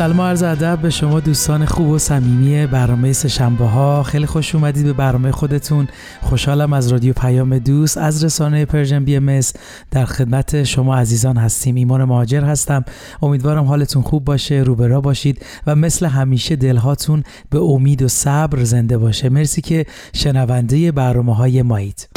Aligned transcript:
سلام 0.00 0.20
عرض 0.20 0.42
ادب 0.42 0.78
به 0.82 0.90
شما 0.90 1.20
دوستان 1.20 1.64
خوب 1.64 1.88
و 1.88 1.98
صمیمی 1.98 2.66
برنامه 2.66 3.12
سهشنبه 3.12 3.64
ها. 3.64 4.02
خیلی 4.02 4.26
خوش 4.26 4.54
اومدید 4.54 4.84
به 4.84 4.92
برنامه 4.92 5.30
خودتون. 5.30 5.88
خوشحالم 6.22 6.72
از 6.72 6.88
رادیو 6.88 7.12
پیام 7.12 7.58
دوست 7.58 7.98
از 7.98 8.24
رسانه 8.24 8.64
Persian 8.64 9.04
BMS 9.04 9.40
در 9.90 10.04
خدمت 10.04 10.62
شما 10.64 10.96
عزیزان 10.96 11.36
هستیم. 11.36 11.74
ایمان 11.74 12.04
مهاجر 12.04 12.44
هستم. 12.44 12.84
امیدوارم 13.22 13.64
حالتون 13.64 14.02
خوب 14.02 14.24
باشه 14.24 14.54
روبرا 14.54 15.00
باشید 15.00 15.46
و 15.66 15.76
مثل 15.76 16.06
همیشه 16.06 16.56
دلهاتون 16.56 17.22
به 17.50 17.58
امید 17.58 18.02
و 18.02 18.08
صبر 18.08 18.64
زنده 18.64 18.98
باشه. 18.98 19.28
مرسی 19.28 19.60
که 19.60 19.86
شنونده 20.12 20.92
برنامه 20.92 21.36
های 21.36 21.62
مایید. 21.62 22.08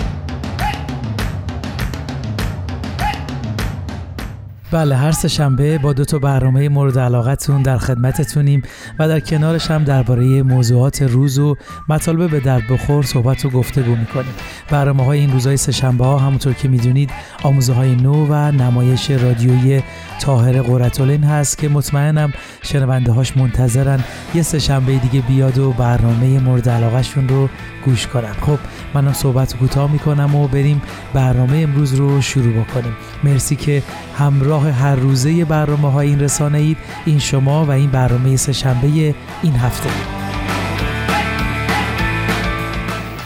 بله 4.74 4.96
هر 4.96 5.12
سه 5.12 5.28
شنبه 5.28 5.78
با 5.78 5.94
دو 5.94 6.06
تا 6.06 6.20
برنامه 6.20 6.70
مورد 6.70 7.00
علاقتون 7.00 7.62
در 7.62 7.78
خدمتتونیم 7.78 8.62
و 9.00 9.08
در 9.08 9.20
کنارش 9.20 9.72
هم 9.72 9.84
درباره 9.84 10.44
موضوعات 10.44 11.02
روز 11.02 11.40
و 11.40 11.56
مطالب 11.90 12.32
به 12.32 12.40
درد 12.40 12.64
بخور 12.70 13.04
صحبت 13.04 13.46
و 13.46 13.50
گفتگو 13.50 13.96
می‌کنیم. 13.96 14.34
برنامه 14.70 15.06
های 15.06 15.20
این 15.20 15.32
روزهای 15.32 15.58
سه 15.58 15.72
شنبه 15.72 16.06
ها 16.06 16.20
همونطور 16.20 16.54
که 16.54 16.68
می‌دونید 16.68 17.10
آموزه 17.44 17.74
های 17.74 17.96
نو 17.96 18.28
و 18.30 18.52
نمایش 18.52 19.12
رادیویی 19.12 19.84
تاهر 20.20 20.62
قرتولین 20.62 21.24
هست 21.24 21.58
که 21.58 21.70
مطمئنم 21.70 22.34
شنونده 22.62 23.12
هاش 23.12 23.38
منتظرن 23.38 24.00
یه 24.36 24.42
سه 24.42 24.60
شنبه 24.60 24.98
دیگه 24.98 25.22
بیاد 25.22 25.58
و 25.58 25.72
برنامه 25.72 26.40
مورد 26.40 26.70
علاقهشون 26.70 27.28
رو 27.28 27.50
گوش 27.86 28.08
کنن. 28.08 28.34
خب 28.42 28.58
منم 28.94 29.14
صحبت 29.14 29.58
کوتاه 29.58 29.92
می‌کنم 29.92 30.36
و 30.36 30.48
بریم 30.48 30.82
برنامه 31.14 31.58
امروز 31.58 31.94
رو 31.94 32.22
شروع 32.22 32.54
بکنیم. 32.54 32.94
مرسی 33.24 33.56
که 33.56 33.84
همراه 34.18 34.62
هر 34.66 34.95
روزه 34.95 35.45
برنامه 35.45 35.92
های 35.92 36.08
این 36.08 36.19
رسانه 36.19 36.58
اید. 36.58 36.78
این 37.06 37.19
شما 37.19 37.66
و 37.66 37.72
این 37.72 37.89
برنامه 37.92 38.36
سه 38.36 38.53
شنبه 38.53 39.16
این 39.44 39.53
هفته. 39.53 39.89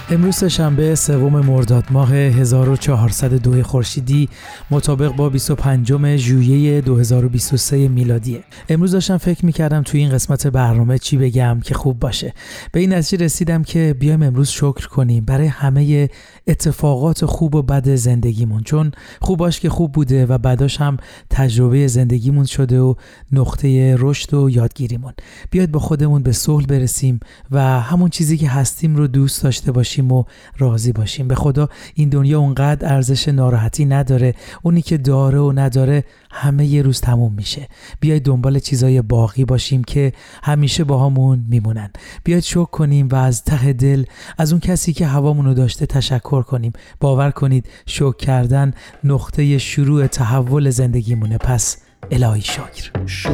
امروز 0.10 0.44
شنبه 0.44 0.96
سوم 0.96 1.46
مرداد 1.46 1.84
ماه 1.92 2.14
1402 2.14 3.64
خورشیدی 3.64 4.30
مطابق 4.72 5.16
با 5.16 5.30
25 5.30 6.18
ژوئیه 6.18 6.82
2023 6.82 7.88
میلادیه 7.88 8.44
امروز 8.70 8.92
داشتم 8.92 9.18
فکر 9.18 9.46
می‌کردم 9.46 9.84
توی 9.84 10.00
این 10.00 10.10
قسمت 10.10 10.48
برنامه 10.48 10.98
چی 10.98 11.18
بگم 11.18 11.60
که 11.64 11.74
خوب 11.74 12.00
باشه. 12.00 12.34
به 12.72 12.80
این 12.80 12.94
نتیجه 12.94 13.26
رسیدم 13.26 13.64
که 13.64 13.96
بیایم 14.00 14.24
امروز 14.24 14.50
شکر 14.50 14.88
کنیم. 14.88 15.26
برای 15.26 15.48
همه 15.48 16.10
اتفاقات 16.48 17.26
خوب 17.26 17.56
و 17.56 17.62
بد 17.62 17.96
زندگیمون. 17.96 18.64
چون 18.64 18.92
خوباش 19.22 19.60
که 19.60 19.70
خوب 19.70 19.92
بوده 19.92 20.26
و 20.26 20.38
بعداش 20.38 20.82
هم 20.82 20.98
تجربه 21.30 21.88
زندگیمون 21.88 22.46
شده 22.46 22.80
و 22.80 22.94
نقطه 23.32 23.96
رشد 24.00 24.34
و 24.34 24.50
یادگیریمون. 24.50 25.14
بیاید 25.52 25.72
با 25.72 25.80
خودمون 25.80 26.24
به 26.24 26.32
صلح 26.32 26.66
برسیم 26.66 27.20
و 27.52 27.62
همون 27.82 28.10
چیزی 28.10 28.38
که 28.38 28.50
هستیم 28.50 28.96
رو 28.96 29.08
دوست 29.08 29.44
داشته 29.44 29.72
باشیم 29.72 30.12
و 30.12 30.24
راضی 30.58 30.92
باشیم. 30.92 31.28
به 31.28 31.36
خدا 31.36 31.70
این 31.94 32.10
دنیا 32.10 32.40
اونقدر 32.40 32.94
ارزش 32.94 33.28
ناراحتی 33.28 33.86
نداره 33.86 34.34
اونی 34.64 34.82
که 34.82 34.98
داره 34.98 35.40
و 35.40 35.52
نداره 35.56 36.04
همه 36.32 36.66
یه 36.66 36.82
روز 36.82 37.02
تموم 37.02 37.34
میشه. 37.34 37.68
بیاید 38.00 38.24
دنبال 38.24 38.60
چیزای 38.60 39.02
باقی 39.02 39.46
باشیم 39.46 39.84
که 39.84 40.14
همیشه 40.44 40.84
با 40.84 41.06
همون 41.06 41.46
میمونن. 41.50 41.90
بیاید 42.24 42.44
شکر 42.44 42.66
کنیم 42.66 43.10
و 43.12 43.16
از 43.16 43.44
ته 43.44 43.74
دل 43.74 44.04
از 44.38 44.52
اون 44.52 44.60
کسی 44.60 44.94
که 44.94 45.08
هوامونو 45.08 45.54
داشته 45.54 45.86
تشکر 45.86 46.37
کنیم. 46.44 46.74
باور 47.00 47.32
کنید 47.32 47.70
شکر 47.86 48.16
کردن 48.16 48.74
نقطه 49.04 49.58
شروع 49.58 50.08
تحول 50.08 50.70
زندگیمونه. 50.70 51.38
پس 51.38 51.78
الهی 52.12 52.42
شکر. 52.42 52.92
شکر. 53.06 53.28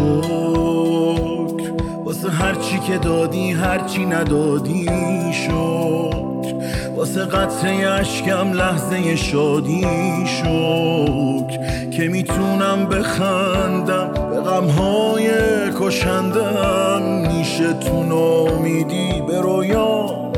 واسه 2.06 2.30
هرچی 2.30 2.80
که 2.80 2.98
دادی 2.98 3.52
هرچی 3.52 4.06
ندادی 4.06 4.86
شکر. 5.34 6.54
واسه 6.96 7.26
قطره 7.26 7.72
اشکم 7.72 8.54
لحظه 8.54 9.16
شادی 9.16 9.86
شکر. 10.26 11.90
که 11.92 12.08
می‌تونم 12.08 12.86
بخندم 12.86 14.12
به 14.30 14.42
غمهای 14.42 15.30
کشندم. 15.80 17.02
میشه 17.38 17.74
تو 17.74 18.04
به 19.28 19.42
رویام 19.42 20.32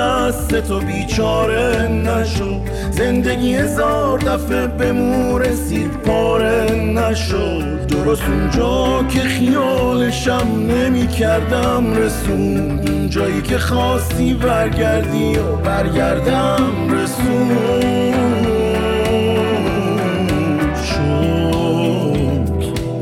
دست 0.00 0.54
تو 0.54 0.80
بیچاره 0.80 1.88
نشو. 1.88 2.60
زندگی 2.90 3.54
هزار 3.54 4.18
دفعه 4.18 4.66
به 4.66 4.92
مو 4.92 5.38
رسید 5.38 5.90
پاره 5.90 6.72
نشد 6.72 7.86
درست 7.86 8.22
اونجا 8.22 9.04
که 9.08 9.20
خیالشم 9.20 10.48
نمی 10.68 11.06
کردم 11.06 11.94
رسون. 11.94 12.80
جایی 13.08 13.42
که 13.42 13.58
خواستی 13.58 14.34
برگردی 14.34 15.36
و 15.36 15.56
برگردم 15.56 16.62
رسون. 16.90 17.50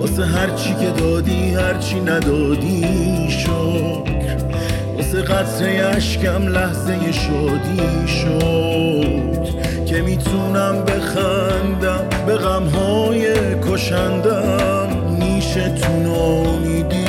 واسه 0.01 0.25
هرچی 0.25 0.75
که 0.75 0.91
دادی 1.01 1.55
هرچی 1.55 2.01
ندادی 2.01 3.31
شد 3.31 3.38
واسه 5.09 5.23
قطره 5.23 5.87
اشکم 5.97 6.49
لحظه 6.49 7.13
شادی 7.13 8.09
شد 8.09 9.49
که 9.87 10.03
می‌تونم 10.03 10.85
بخندم 10.85 12.09
به 12.27 12.35
غمهای 12.35 13.35
کشندم. 13.63 14.89
نیشه 15.19 15.69
تو 15.69 15.93
نامیدی 15.93 17.08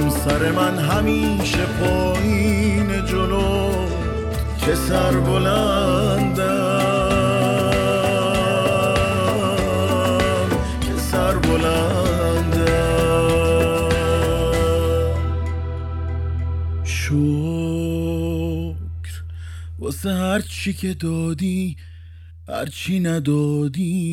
سر 0.09 0.51
من 0.51 0.79
همیشه 0.79 1.65
پایین 1.65 3.05
جلو 3.05 3.87
که 4.57 4.75
سر 4.75 5.11
بلندم. 5.11 6.45
که 10.81 10.97
سر 11.11 11.35
بلندم. 11.35 11.85
شکر. 16.83 17.15
واسه 19.79 20.13
هر 20.13 20.39
چی 20.39 20.73
که 20.73 20.93
دادی 20.93 21.77
هر 22.47 22.65
چی 22.65 22.99
ندادی 22.99 24.04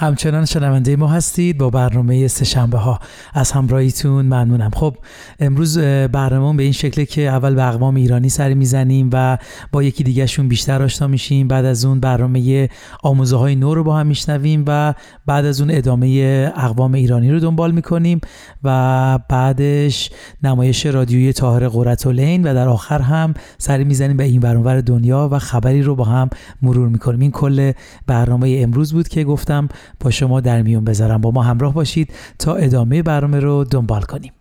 همچنان 0.00 0.44
شنونده 0.44 0.96
ما 0.96 1.08
هستید 1.08 1.58
با 1.58 1.70
برنامه 1.70 2.28
سهشنبه 2.28 2.78
ها. 2.78 2.98
از 3.34 3.52
همراهیتون 3.52 4.24
ممنونم. 4.24 4.70
خب 4.74 4.96
امروز 5.40 5.78
برنامه 6.12 6.56
به 6.56 6.62
این 6.62 6.72
شکله 6.72 7.06
که 7.06 7.22
اول 7.22 7.54
به 7.54 7.68
اقوام 7.68 7.94
ایرانی 7.94 8.28
سر 8.28 8.54
می‌زنیم 8.54 9.10
و 9.12 9.38
با 9.72 9.82
یکی 9.82 10.04
دیگهشون 10.04 10.48
بیشتر 10.48 10.82
آشنا 10.82 11.08
میشیم. 11.08 11.48
بعد 11.48 11.64
از 11.64 11.84
اون 11.84 12.00
برنامه 12.00 12.68
آموزه 13.02 13.36
های 13.36 13.56
نو 13.56 13.74
رو 13.74 13.84
با 13.84 13.96
هم 13.96 14.06
میشنویم 14.06 14.64
و 14.66 14.94
بعد 15.26 15.44
از 15.44 15.60
اون 15.60 15.70
ادامه 15.70 16.52
اقوام 16.56 16.94
ایرانی 16.94 17.30
رو 17.30 17.40
دنبال 17.40 17.72
می‌کنیم 17.72 18.20
و 18.64 19.18
بعدش 19.28 20.10
نمایش 20.42 20.86
رادیویی 20.86 21.32
طاهر 21.32 21.68
قرتالعین 21.68 22.42
و 22.42 22.54
در 22.54 22.68
آخر 22.68 23.00
هم 23.00 23.34
سر 23.58 23.82
می‌زنیم 23.84 24.16
به 24.16 24.24
این 24.24 24.40
برانور 24.40 24.80
دنیا 24.80 25.28
و 25.32 25.38
خبری 25.38 25.82
رو 25.82 25.94
با 25.94 26.04
هم 26.04 26.30
مرور 26.62 26.88
می‌کنیم. 26.88 27.20
این 27.20 27.30
کل 27.30 27.72
برنامه 28.06 28.58
امروز 28.62 28.92
بود 28.92 29.08
که 29.08 29.24
گفتم 29.24 29.68
با 30.00 30.10
شما 30.10 30.40
در 30.40 30.62
میون 30.62 30.84
بذارم. 30.84 31.20
با 31.20 31.30
ما 31.30 31.42
همراه 31.42 31.74
باشید 31.74 32.12
تا 32.38 32.54
ادامه 32.54 33.02
برنامه 33.02 33.40
رو 33.40 33.64
دنبال 33.64 34.02
کنیم. 34.02 34.32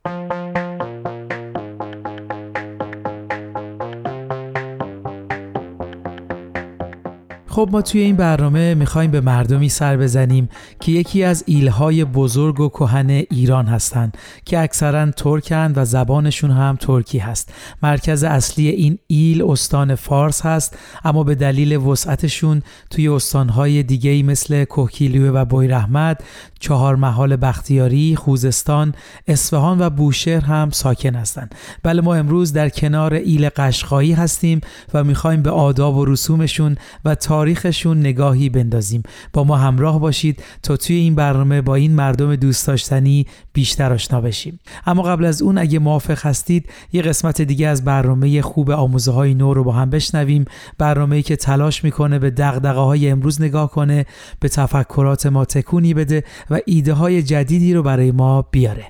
خب 7.59 7.69
ما 7.71 7.81
توی 7.81 8.01
این 8.01 8.15
برنامه 8.15 8.73
می‌خوایم 8.73 9.11
به 9.11 9.21
مردمی 9.21 9.69
سر 9.69 9.97
بزنیم 9.97 10.49
که 10.79 10.91
یکی 10.91 11.23
از 11.23 11.43
ایلهای 11.47 12.05
بزرگ 12.05 12.59
و 12.59 12.69
کهن 12.69 13.09
ایران 13.09 13.65
هستند 13.65 14.17
که 14.45 14.59
اکثرا 14.59 15.11
ترکند 15.11 15.77
و 15.77 15.85
زبانشون 15.85 16.51
هم 16.51 16.77
ترکی 16.79 17.17
هست 17.17 17.53
مرکز 17.83 18.23
اصلی 18.23 18.67
این 18.67 18.99
ایل 19.07 19.43
استان 19.43 19.95
فارس 19.95 20.45
هست 20.45 20.77
اما 21.05 21.23
به 21.23 21.35
دلیل 21.35 21.77
وسعتشون 21.77 22.61
توی 22.89 23.07
استانهای 23.07 23.83
دیگه 23.83 24.23
مثل 24.23 24.63
کوکیلیو 24.63 25.33
و 25.33 25.45
بویرحمد 25.45 26.23
چهار 26.59 26.95
محال 26.95 27.35
بختیاری، 27.35 28.15
خوزستان، 28.15 28.93
اصفهان 29.27 29.81
و 29.81 29.89
بوشهر 29.89 30.45
هم 30.45 30.69
ساکن 30.69 31.15
هستند. 31.15 31.55
بله 31.83 32.01
ما 32.01 32.15
امروز 32.15 32.53
در 32.53 32.69
کنار 32.69 33.13
ایل 33.13 33.49
قشقایی 33.49 34.13
هستیم 34.13 34.61
و 34.93 35.03
می‌خوایم 35.03 35.41
به 35.41 35.49
آداب 35.49 35.97
و 35.97 36.05
رسومشون 36.05 36.77
و 37.05 37.15
تاریخشون 37.49 37.99
نگاهی 37.99 38.49
بندازیم. 38.49 39.03
با 39.33 39.43
ما 39.43 39.57
همراه 39.57 39.99
باشید 39.99 40.43
تا 40.63 40.77
توی 40.77 40.95
این 40.95 41.15
برنامه 41.15 41.61
با 41.61 41.75
این 41.75 41.95
مردم 41.95 42.35
دوست 42.35 42.67
داشتنی 42.67 43.25
بیشتر 43.53 43.93
آشنا 43.93 44.21
بشیم. 44.21 44.59
اما 44.85 45.01
قبل 45.01 45.25
از 45.25 45.41
اون 45.41 45.57
اگه 45.57 45.79
موافق 45.79 46.25
هستید 46.25 46.69
یه 46.93 47.01
قسمت 47.01 47.41
دیگه 47.41 47.67
از 47.67 47.85
برنامه 47.85 48.41
خوب 48.41 48.71
آموزه 48.71 49.11
های 49.11 49.33
نو 49.33 49.53
رو 49.53 49.63
با 49.63 49.71
هم 49.71 49.89
بشنویم. 49.89 50.45
برنامه‌ای 50.77 51.23
که 51.23 51.35
تلاش 51.35 51.83
می‌کنه 51.83 52.19
به 52.19 52.29
دغدغه 52.29 52.79
های 52.79 53.09
امروز 53.09 53.41
نگاه 53.41 53.71
کنه، 53.71 54.05
به 54.39 54.49
تفکرات 54.49 55.25
ما 55.25 55.45
تکونی 55.45 55.93
بده 55.93 56.23
و 56.49 56.59
ایده 56.65 56.93
های 56.93 57.23
جدیدی 57.23 57.73
رو 57.73 57.83
برای 57.83 58.11
ما 58.11 58.41
بیاره 58.41 58.85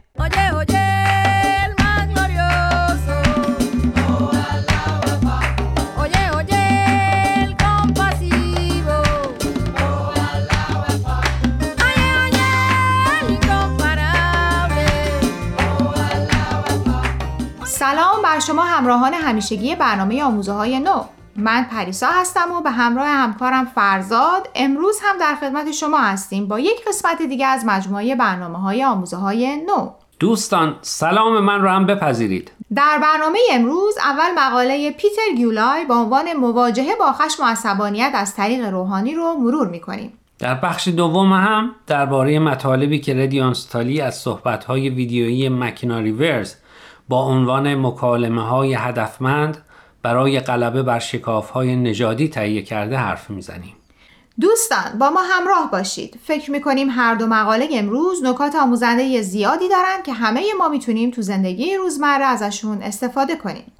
شما 18.39 18.63
همراهان 18.63 19.13
همیشگی 19.13 19.75
برنامه 19.75 20.23
آموزه 20.23 20.51
های 20.51 20.79
نو. 20.79 21.03
من 21.35 21.63
پریسا 21.63 22.07
هستم 22.07 22.51
و 22.51 22.61
به 22.61 22.69
همراه 22.69 23.07
همکارم 23.07 23.65
فرزاد 23.65 24.49
امروز 24.55 24.99
هم 25.03 25.17
در 25.17 25.35
خدمت 25.35 25.71
شما 25.71 25.97
هستیم 25.97 26.47
با 26.47 26.59
یک 26.59 26.85
قسمت 26.87 27.21
دیگه 27.21 27.45
از 27.45 27.65
مجموعه 27.65 28.15
برنامه 28.15 28.59
های 28.61 28.83
آموزه 28.83 29.17
های 29.17 29.57
نو. 29.57 29.89
دوستان 30.19 30.75
سلام 30.81 31.39
من 31.39 31.61
رو 31.61 31.69
هم 31.69 31.85
بپذیرید. 31.85 32.51
در 32.75 32.99
برنامه 33.01 33.39
امروز 33.51 33.97
اول 33.97 34.33
مقاله 34.37 34.91
پیتر 34.91 35.35
گیولای 35.37 35.85
با 35.85 35.95
عنوان 35.95 36.33
مواجهه 36.33 36.95
با 36.99 37.13
خشم 37.13 37.43
و 37.43 37.45
عصبانیت 37.45 38.11
از 38.13 38.35
طریق 38.35 38.65
روحانی 38.65 39.15
رو 39.15 39.33
مرور 39.33 39.67
می‌کنیم. 39.67 40.13
در 40.39 40.55
بخش 40.55 40.87
دوم 40.87 41.33
هم 41.33 41.75
درباره 41.87 42.39
مطالبی 42.39 42.99
که 42.99 43.13
ردیانستالی 43.13 44.01
از 44.01 44.15
صحبت‌های 44.15 44.89
ویدیویی 44.89 45.49
مکینا 45.49 45.99
ریورز 45.99 46.55
با 47.09 47.23
عنوان 47.23 47.75
مکالمه 47.75 48.43
های 48.43 48.73
هدفمند 48.73 49.57
برای 50.03 50.39
غلبه 50.39 50.83
بر 50.83 50.99
شکاف 50.99 51.49
های 51.49 51.75
نژادی 51.75 52.27
تهیه 52.27 52.61
کرده 52.61 52.97
حرف 52.97 53.29
می‌زنیم. 53.29 53.75
دوستان 54.41 54.99
با 54.99 55.09
ما 55.09 55.21
همراه 55.21 55.71
باشید. 55.71 56.19
فکر 56.23 56.51
می‌کنیم 56.51 56.89
هر 56.89 57.15
دو 57.15 57.27
مقاله 57.27 57.67
امروز 57.71 58.23
نکات 58.23 58.55
آموزنده 58.55 59.21
زیادی 59.21 59.69
دارن 59.69 60.03
که 60.05 60.13
همه 60.13 60.41
ما 60.59 60.69
می‌تونیم 60.69 61.11
تو 61.11 61.21
زندگی 61.21 61.75
روزمره 61.75 62.25
ازشون 62.25 62.81
استفاده 62.81 63.35
کنیم. 63.35 63.71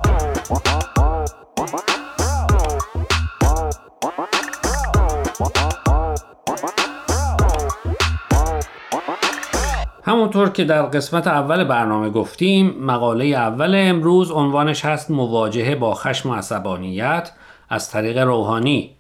همونطور 10.04 10.50
که 10.50 10.64
در 10.64 10.82
قسمت 10.82 11.28
اول 11.28 11.64
برنامه 11.64 12.10
گفتیم 12.10 12.76
مقاله 12.80 13.26
اول 13.26 13.76
امروز 13.76 14.32
عنوانش 14.32 14.86
هست 14.86 15.12
مواجهه 15.12 15.76
با 15.76 15.94
خشم 15.94 16.30
و 16.30 16.36
عصبانیت 16.36 17.32
از 17.70 17.92
طریق 17.92 18.18
روحانی 18.18 18.96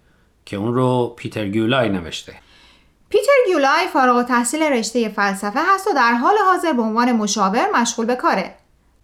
که 0.45 0.57
اون 0.57 0.73
رو 0.73 1.13
پیتر 1.17 1.47
گیولای 1.47 1.89
نوشته. 1.89 2.35
پیتر 3.09 3.31
گیولای 3.47 3.87
فارغ 3.93 4.15
و 4.15 4.23
تحصیل 4.23 4.63
رشته 4.63 5.09
فلسفه 5.09 5.59
هست 5.73 5.87
و 5.87 5.93
در 5.95 6.13
حال 6.13 6.35
حاضر 6.45 6.73
به 6.73 6.81
عنوان 6.81 7.11
مشاور 7.11 7.67
مشغول 7.75 8.05
به 8.05 8.15
کاره. 8.15 8.55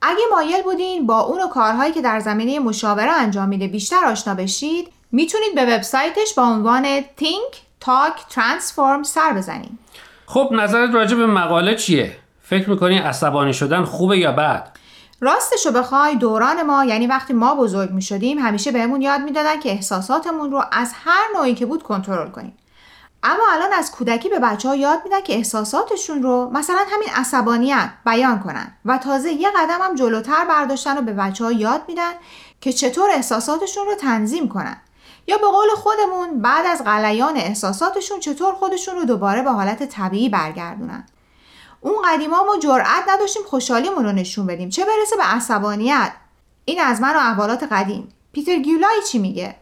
اگه 0.02 0.22
مایل 0.32 0.64
بودین 0.64 1.08
با 1.08 1.20
اون 1.20 1.42
و 1.42 1.48
کارهایی 1.48 1.94
که 1.94 2.02
در 2.02 2.20
زمینه 2.20 2.60
مشاوره 2.60 3.12
انجام 3.12 3.50
میده 3.50 3.68
بیشتر 3.68 4.06
آشنا 4.06 4.36
بشید 4.36 4.88
می‌تونید 5.12 5.56
به 5.56 5.66
وبسایتش 5.66 6.34
با 6.38 6.44
عنوان 6.44 7.02
Think 7.02 7.56
Talk 7.86 8.34
Transform 8.34 9.04
سر 9.04 9.34
بزنید. 9.34 9.85
خب 10.26 10.50
نظرت 10.52 10.94
راجع 10.94 11.18
به 11.18 11.26
مقاله 11.26 11.76
چیه؟ 11.76 12.18
فکر 12.42 12.70
می‌کنی 12.70 12.98
عصبانی 12.98 13.54
شدن 13.54 13.84
خوبه 13.84 14.18
یا 14.18 14.32
بد؟ 14.32 14.68
راستشو 15.22 15.72
بخوای 15.72 16.16
دوران 16.16 16.62
ما 16.62 16.86
یعنی 16.86 17.08
وقتی 17.08 17.34
ما 17.34 17.56
بزرگ 17.56 17.92
می 17.92 18.02
شدیم 18.02 18.40
همیشه 18.40 18.72
بهمون 18.72 19.02
یاد 19.02 19.22
می‌دادن 19.22 19.60
که 19.60 19.72
احساساتمون 19.72 20.52
رو 20.52 20.64
از 20.72 20.92
هر 21.06 21.24
نوعی 21.36 21.56
که 21.56 21.66
بود 21.66 21.84
کنترل 21.84 22.30
کنیم. 22.30 22.58
اما 23.24 23.44
الان 23.54 23.74
از 23.74 23.92
کودکی 23.92 24.30
به 24.30 24.40
بچه 24.40 24.70
ها 24.70 24.76
یاد 24.76 25.00
میدن 25.04 25.22
که 25.22 25.34
احساساتشون 25.34 26.24
رو 26.24 26.50
مثلا 26.54 26.80
همین 26.92 27.10
عصبانیت 27.16 27.90
بیان 28.06 28.40
کنن 28.40 28.74
و 28.86 28.98
تازه 28.98 29.32
یه 29.32 29.50
قدم 29.50 29.82
هم 29.82 29.96
جلوتر 29.96 30.46
برداشتن 30.50 30.98
و 30.98 31.02
به 31.02 31.14
بچه 31.14 31.44
ها 31.44 31.52
یاد 31.52 31.82
میدن 31.88 32.12
که 32.62 32.74
چطور 32.74 33.10
احساساتشون 33.10 33.86
رو 33.86 33.96
تنظیم 33.96 34.50
کنن. 34.50 34.78
یا 35.28 35.38
به 35.38 35.48
قول 35.48 35.68
خودمون 35.76 36.42
بعد 36.42 36.66
از 36.66 36.84
غلیان 36.86 37.38
احساساتشون 37.38 38.20
چطور 38.20 38.54
خودشون 38.54 38.96
رو 38.96 39.06
دوباره 39.06 39.42
به 39.42 39.52
حالت 39.52 39.84
طبیعی 39.84 40.30
برگردونن. 40.30 41.06
اون 41.82 41.96
قدیما 42.06 42.44
ما 42.44 42.58
جرأت 42.60 43.04
نداشتیم 43.10 43.42
خوشحالیمون 43.46 44.06
رو 44.06 44.12
نشون 44.12 44.46
بدیم. 44.46 44.70
چه 44.70 44.86
برسه 44.86 45.16
به 45.16 45.24
عصبانیت؟ 45.24 46.12
این 46.66 46.82
از 46.82 47.02
من 47.02 47.16
و 47.16 47.20
احوالات 47.20 47.68
قدیم. 47.72 48.10
پیتر 48.32 48.56
گیولای 48.56 49.02
چی 49.12 49.20
میگه؟ 49.20 49.56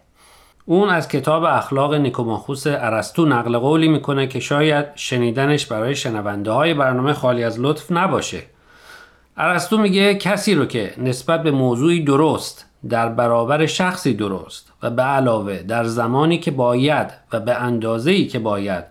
اون 0.65 0.89
از 0.89 1.07
کتاب 1.07 1.43
اخلاق 1.43 1.93
نیکوماخوس 1.93 2.63
ارسطو 2.67 3.25
نقل 3.25 3.57
قولی 3.57 3.87
می‌کنه 3.87 4.27
که 4.27 4.39
شاید 4.39 4.85
شنیدنش 4.95 5.65
برای 5.65 5.95
شنونده 5.95 6.51
های 6.51 6.73
برنامه 6.73 7.13
خالی 7.13 7.43
از 7.43 7.59
لطف 7.59 7.91
نباشه. 7.91 8.43
ارسطو 9.37 9.77
میگه 9.77 10.15
کسی 10.15 10.55
رو 10.55 10.65
که 10.65 10.93
نسبت 10.97 11.43
به 11.43 11.51
موضوعی 11.51 12.03
درست 12.03 12.65
در 12.89 13.09
برابر 13.09 13.65
شخصی 13.65 14.13
درست 14.13 14.71
و 14.83 14.89
به 14.89 15.01
علاوه 15.01 15.57
در 15.57 15.83
زمانی 15.83 16.39
که 16.39 16.51
باید 16.51 17.07
و 17.33 17.39
به 17.39 17.55
اندازه‌ای 17.55 18.27
که 18.27 18.39
باید 18.39 18.83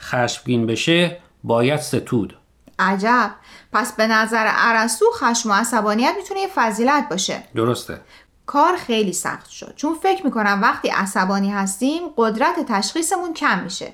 خشمگین 0.00 0.66
بشه 0.66 1.16
باید 1.44 1.80
ستود. 1.80 2.36
عجب. 2.78 3.30
پس 3.72 3.92
به 3.96 4.06
نظر 4.06 4.46
ارسطو 4.48 5.04
خشم 5.14 5.50
و 5.50 5.52
عصبانیت 5.52 6.14
می‌تونه 6.16 6.40
یه 6.40 6.48
فضیلت 6.54 7.08
باشه. 7.10 7.42
درسته. 7.54 8.00
کار 8.46 8.76
خیلی 8.76 9.12
سخت 9.12 9.50
شد. 9.50 9.72
چون 9.76 9.94
فکر 10.02 10.24
می‌کنم 10.24 10.58
وقتی 10.62 10.88
عصبانی 10.88 11.50
هستیم 11.50 12.02
قدرت 12.16 12.66
تشخیصمون 12.68 13.34
کم 13.34 13.58
میشه. 13.58 13.92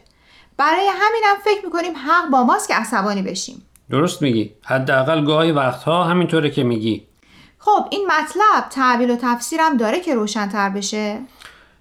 برای 0.56 0.86
همینم 0.88 1.36
فکر 1.44 1.64
می‌کنیم 1.64 1.92
حق 1.96 2.30
با 2.30 2.44
ماست 2.44 2.68
که 2.68 2.74
عصبانی 2.74 3.22
بشیم. 3.22 3.62
درست 3.90 4.22
میگی. 4.22 4.52
حداقل 4.64 5.24
گاهی 5.24 5.52
وقتها 5.52 6.04
همینطوره 6.04 6.50
که 6.50 6.64
میگی. 6.64 7.06
خب 7.64 7.86
این 7.90 8.06
مطلب 8.06 8.68
تعبیل 8.70 9.10
و 9.10 9.16
تفسیرم 9.16 9.76
داره 9.76 10.00
که 10.00 10.14
روشنتر 10.14 10.68
بشه. 10.70 11.20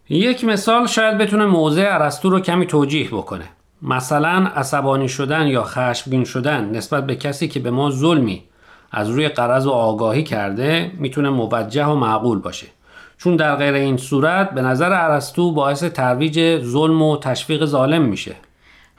یک 0.10 0.46
مثال 0.46 0.88
شاید 0.88 1.18
بتونه 1.18 1.46
موضع 1.46 1.88
ارسطو 1.92 2.30
رو 2.30 2.40
کمی 2.40 2.68
توجیه 2.68 3.08
بکنه. 3.08 3.46
مثلا 3.82 4.52
عصبانی 4.56 5.10
شدن 5.10 5.48
یا 5.48 5.64
خشمگین 5.64 6.24
شدن 6.24 6.70
نسبت 6.70 7.06
به 7.06 7.16
کسی 7.16 7.48
که 7.48 7.60
به 7.60 7.72
ما 7.72 7.92
ظلمی 7.92 8.44
از 8.92 9.10
روی 9.10 9.28
قرض 9.28 9.66
و 9.66 9.72
آگاهی 9.72 10.24
کرده 10.24 10.92
می‌تونه 10.98 11.30
موجه 11.30 11.86
و 11.86 11.96
معقول 11.96 12.40
باشه. 12.40 12.68
چون 13.18 13.36
در 13.36 13.56
غیر 13.56 13.74
این 13.74 13.98
صورت 13.98 14.50
به 14.50 14.62
نظر 14.62 14.94
ارسطو 14.94 15.52
باعث 15.52 15.84
ترویج 15.84 16.64
ظلم 16.64 17.02
و 17.02 17.18
تشویق 17.18 17.66
ظالم 17.66 18.02
میشه. 18.02 18.36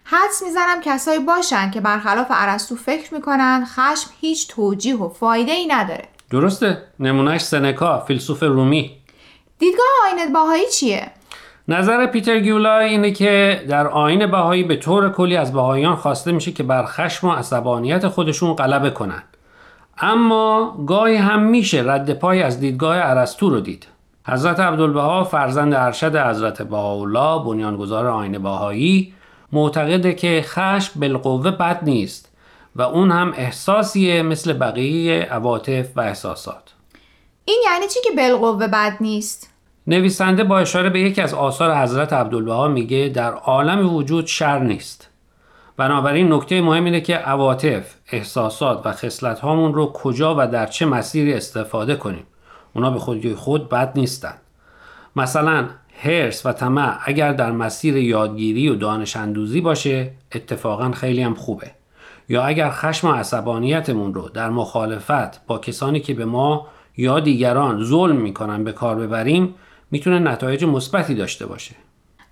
حدس 0.05 0.43
می‌زنم 0.43 0.81
کسایی 0.85 1.19
باشن 1.19 1.71
که 1.71 1.81
برخلاف 1.81 2.27
ارسطو 2.31 2.77
فکر 2.77 3.15
می‌کنن 3.15 3.67
خشم 3.75 4.11
هیچ 4.21 4.49
توجیه 4.49 4.97
و 4.97 5.09
فایده 5.09 5.53
ای 5.53 5.67
نداره. 5.67 6.09
درسته. 6.35 6.79
نمونهش 7.01 7.41
سنکا 7.41 8.01
فیلسوف 8.01 8.43
رومی. 8.43 8.91
دیدگاه 9.59 9.87
آین 10.07 10.33
بهایی 10.33 10.67
چیه؟ 10.73 11.11
نظر 11.69 12.07
پیتر 12.07 12.39
گیولای 12.39 12.89
اینه 12.89 13.11
که 13.11 13.65
در 13.69 13.87
آین 13.87 14.27
بهایی 14.27 14.63
به 14.63 14.77
طور 14.77 15.11
کلی 15.11 15.37
از 15.37 15.53
بهاییان 15.53 15.97
خواسته 15.97 16.33
میشه 16.33 16.53
که 16.53 16.63
بر 16.63 16.85
خشم 16.87 17.29
و 17.29 17.33
عصبانیت 17.33 18.09
خودشون 18.09 18.55
غلبه 18.55 18.91
کنن 18.91 19.23
اما 19.99 20.77
گاهی 20.87 21.17
هم 21.17 21.43
میشه 21.43 21.83
رد 21.87 22.19
پای 22.19 22.43
از 22.43 22.61
دیدگاه 22.61 22.97
ارسطو 22.99 23.51
رو 23.51 23.61
دید. 23.61 23.87
حضرت 24.27 24.61
عبدالبها 24.61 25.25
فرزند 25.25 25.75
ارشد 25.75 26.17
حضرت 26.17 26.63
بهاءالله 26.63 27.45
بنیانگذار 27.45 28.07
آین 28.07 28.39
بهایی 28.39 29.15
معتقده 29.53 30.13
که 30.13 30.45
خشم 30.45 31.01
بالقوه 31.01 31.51
بد 31.51 31.81
نیست. 31.83 32.24
و 32.77 32.83
اون 32.83 33.11
هم 33.11 33.33
احساسیه 33.37 34.23
مثل 34.23 34.53
بقیه 34.53 35.23
عواطف 35.23 35.87
و 35.97 36.01
احساسات 36.01 36.75
این 37.45 37.63
یعنی 37.65 37.89
چی 37.89 38.01
که 38.05 38.11
بالقوه 38.17 38.67
بد 38.67 38.97
نیست 39.01 39.51
نویسنده 39.87 40.45
با 40.45 40.59
اشاره 40.59 40.91
به 40.91 41.01
یکی 41.01 41.23
از 41.23 41.35
آثار 41.35 41.77
حضرت 41.77 42.13
عبدالبها 42.13 42.69
میگه 42.69 43.11
در 43.15 43.33
عالم 43.33 43.95
وجود 43.95 44.27
شر 44.27 44.59
نیست 44.59 45.11
بنابراین 45.77 46.33
نکته 46.33 46.61
مهم 46.61 46.85
اینه 46.85 47.01
که 47.01 47.17
عواطف، 47.17 47.95
احساسات 48.13 48.87
و 48.87 48.93
خصلت 48.93 49.41
هامون 49.41 49.75
رو 49.75 49.93
کجا 49.93 50.35
و 50.39 50.47
در 50.47 50.67
چه 50.67 50.87
مسیری 50.87 51.33
استفاده 51.33 51.97
کنیم. 51.97 52.27
اونا 52.75 52.91
به 52.91 52.99
خودی 52.99 53.35
خود 53.35 53.69
بد 53.69 53.93
نیستن. 53.99 54.35
مثلا 55.17 55.69
هرس 56.03 56.47
و 56.47 56.53
طمع 56.53 56.99
اگر 57.05 57.33
در 57.33 57.53
مسیر 57.53 57.97
یادگیری 57.97 58.69
و 58.69 58.75
دانش 58.75 59.17
اندوزی 59.17 59.61
باشه 59.61 60.11
اتفاقا 60.35 60.91
خیلی 60.91 61.23
هم 61.23 61.35
خوبه. 61.35 61.71
یا 62.29 62.45
اگر 62.45 62.71
خشم 62.71 63.09
و 63.09 63.13
عصبانیتمون 63.13 64.15
رو 64.15 64.29
در 64.29 64.51
مخالفت 64.51 65.47
با 65.47 65.59
کسانی 65.59 66.01
که 66.01 66.15
به 66.15 66.25
ما 66.25 66.67
یا 66.97 67.21
دیگران 67.21 67.85
ظلم 67.85 68.17
می‌کنن 68.17 68.65
به 68.65 68.73
کار 68.73 68.97
ببریم 68.97 69.55
می‌تونه 69.91 70.19
نتایج 70.19 70.65
مثبتی 70.65 71.15
داشته 71.15 71.47
باشه. 71.47 71.75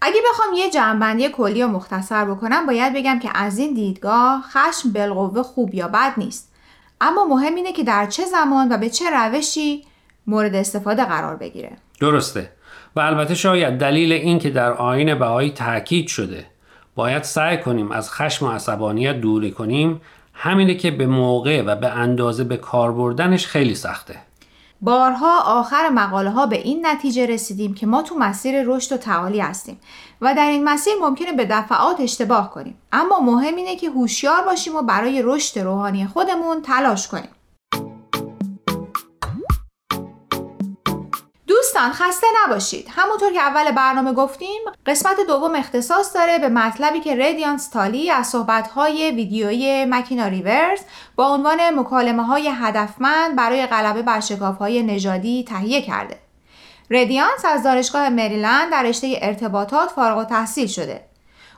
اگه 0.01 0.21
بخوام 0.31 0.55
یه 0.57 0.71
جنبندی 0.71 1.29
کلی 1.29 1.63
و 1.63 1.69
مختصر 1.69 2.25
بکنم 2.25 2.67
باید 2.67 2.95
بگم 2.95 3.19
که 3.19 3.31
از 3.35 3.59
این 3.59 3.75
دیدگاه 3.75 4.43
خشم 4.43 4.93
بالقوه 4.93 5.43
خوب 5.43 5.75
یا 5.75 5.89
بد 5.89 6.13
نیست. 6.17 6.53
اما 7.01 7.25
مهم 7.25 7.55
اینه 7.55 7.73
که 7.73 7.85
در 7.85 8.07
چه 8.07 8.25
زمان 8.25 8.73
و 8.73 8.79
به 8.79 8.91
چه 8.91 9.05
روشی 9.11 9.85
مورد 10.27 10.55
استفاده 10.55 11.05
قرار 11.05 11.37
بگیره. 11.37 11.73
درسته. 12.01 12.53
و 12.97 13.01
البته 13.01 13.35
شاید 13.35 13.79
دلیل 13.79 14.13
این 14.13 14.39
که 14.39 14.51
در 14.51 14.73
آین 14.73 15.19
بهایی 15.19 15.51
تاکید 15.51 16.09
شده. 16.09 16.47
باید 16.95 17.23
سعی 17.23 17.59
کنیم 17.59 17.93
از 17.93 18.11
خشم 18.11 18.47
و 18.47 18.51
عصبانیت 18.51 19.21
دوری 19.21 19.51
کنیم. 19.51 20.01
همینه 20.35 20.75
که 20.75 20.91
به 20.91 21.07
موقع 21.07 21.63
و 21.63 21.77
به 21.77 21.89
اندازه 21.89 22.45
به 22.45 22.57
کار 22.57 22.93
بردنش 22.93 23.47
خیلی 23.47 23.75
سخته. 23.75 24.19
بارها 24.81 25.41
آخر 25.41 25.89
مقاله 25.89 26.31
ها 26.31 26.47
به 26.47 26.59
این 26.59 26.87
نتیجه 26.87 27.27
رسیدیم 27.27 27.75
که 27.75 27.87
ما 27.87 28.03
تو 28.03 28.15
مسیر 28.19 28.63
رشد 28.67 28.93
و 28.93 28.97
تعالی 28.97 29.41
هستیم 29.41 29.81
و 30.21 30.35
در 30.35 30.49
این 30.49 30.65
مسیر 30.65 30.93
ممکنه 31.01 31.33
به 31.33 31.45
دفعات 31.45 32.01
اشتباه 32.01 32.51
کنیم. 32.51 32.79
اما 32.93 33.21
مهم 33.21 33.57
اینه 33.57 33.77
که 33.77 33.91
هوشیار 33.91 34.45
باشیم 34.45 34.77
و 34.77 34.83
برای 34.83 35.23
رشد 35.25 35.59
روحانی 35.59 36.07
خودمون 36.07 36.63
تلاش 36.63 37.09
کنیم. 37.09 37.29
دوستان 41.73 41.93
خسته 41.93 42.27
نباشید. 42.45 42.89
همونطور 42.91 43.33
که 43.33 43.41
اول 43.41 43.73
برنامه 43.73 44.13
گفتیم 44.13 44.61
قسمت 44.87 45.17
دوم 45.27 45.55
اختصاص 45.55 46.15
داره 46.15 46.39
به 46.39 46.49
مطلبی 46.49 47.01
که 47.01 47.17
ردیانس 47.17 47.69
تالی 47.69 48.11
از 48.11 48.27
صحبت‌های 48.27 49.11
ویدیویی 49.11 49.85
مکینا 49.85 50.27
ریورز 50.27 50.81
با 51.17 51.29
عنوان 51.29 51.71
مکالمه 51.75 52.23
های 52.23 52.53
هدفمند 52.55 53.37
برای 53.37 53.67
غلبه 53.67 54.03
بر 54.03 54.21
های 54.61 54.83
نژادی 54.83 55.45
تهیه 55.49 55.83
کرده. 55.83 56.19
ردیانس 56.91 57.45
از 57.45 57.63
دانشگاه 57.63 58.09
مریلند 58.09 58.73
در 58.73 58.83
رشته 58.83 59.19
ارتباطات 59.23 59.91
فارغ 59.91 60.19
و 60.19 60.25
تحصیل 60.25 60.67
شده. 60.67 61.12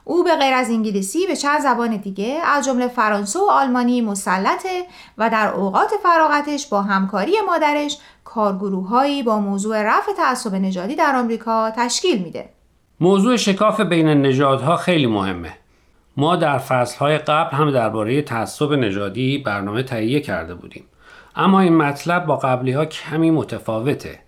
او 0.04 0.25
به 0.25 0.37
غیر 0.37 0.54
از 0.54 0.70
انگلیسی 0.70 1.26
به 1.26 1.37
چند 1.37 1.61
زبان 1.61 1.96
دیگه 1.96 2.40
از 2.44 2.64
جمله 2.64 2.88
فرانسه 2.88 3.38
و 3.38 3.50
آلمانی 3.50 4.00
مسلطه 4.00 4.82
و 5.18 5.30
در 5.30 5.49
اوقات 5.49 5.90
فراغتش 6.02 6.66
با 6.66 6.82
همکاری 6.82 7.32
مادرش 7.46 7.99
کارگروههایی 8.25 9.23
با 9.23 9.40
موضوع 9.40 9.82
رفع 9.82 10.12
تعصب 10.16 10.54
نژادی 10.54 10.94
در 10.94 11.16
آمریکا 11.16 11.70
تشکیل 11.70 12.23
میده. 12.23 12.49
موضوع 13.00 13.37
شکاف 13.37 13.80
بین 13.80 14.08
نژادها 14.08 14.76
خیلی 14.76 15.06
مهمه. 15.06 15.52
ما 16.16 16.37
در 16.37 16.58
فصلهای 16.58 17.18
قبل 17.18 17.56
هم 17.56 17.70
درباره 17.70 18.23
تعصب 18.23 18.73
نژادی 18.73 19.38
برنامه 19.38 19.82
تهیه 19.82 20.20
کرده 20.20 20.54
بودیم. 20.54 20.84
اما 21.37 21.61
این 21.61 21.76
مطلب 21.76 22.26
با 22.26 22.37
قبلی 22.37 22.73
ها 22.73 22.84
کمی 22.84 23.30
متفاوته. 23.30 24.18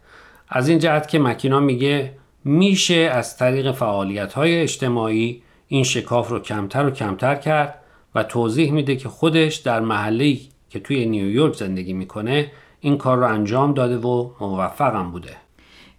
از 0.48 0.68
این 0.68 0.78
جهت 0.78 1.08
که 1.08 1.18
مکینا 1.18 1.60
میگه 1.60 2.12
میشه 2.44 2.94
از 2.94 3.36
طریق 3.36 3.72
فعالیت 3.72 4.32
های 4.32 4.60
اجتماعی 4.62 5.42
این 5.68 5.84
شکاف 5.84 6.28
رو 6.28 6.38
کمتر 6.38 6.86
و 6.86 6.90
کمتر 6.90 7.34
کرد 7.34 7.74
و 8.14 8.22
توضیح 8.22 8.72
میده 8.72 8.96
که 8.96 9.08
خودش 9.08 9.56
در 9.56 9.80
محله 9.80 10.36
که 10.70 10.80
توی 10.80 11.06
نیویورک 11.06 11.54
زندگی 11.54 11.92
می‌کنه 11.92 12.52
این 12.80 12.98
کار 12.98 13.18
رو 13.18 13.26
انجام 13.26 13.74
داده 13.74 13.98
و 13.98 14.30
موفقم 14.40 15.10
بوده. 15.10 15.36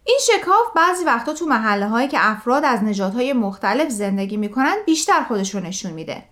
این 0.03 0.17
شکاف 0.21 0.65
بعضی 0.75 1.05
وقتا 1.05 1.33
تو 1.33 1.45
محله 1.45 1.88
هایی 1.88 2.07
که 2.07 2.17
افراد 2.21 2.65
از 2.65 2.83
نژادهای 2.83 3.33
مختلف 3.33 3.89
زندگی 3.89 4.38
می‌کنن 4.38 4.75
بیشتر 4.86 5.24
خودش 5.27 5.55
رو 5.55 5.62
نشون 5.62 5.91
میده. 5.91 6.24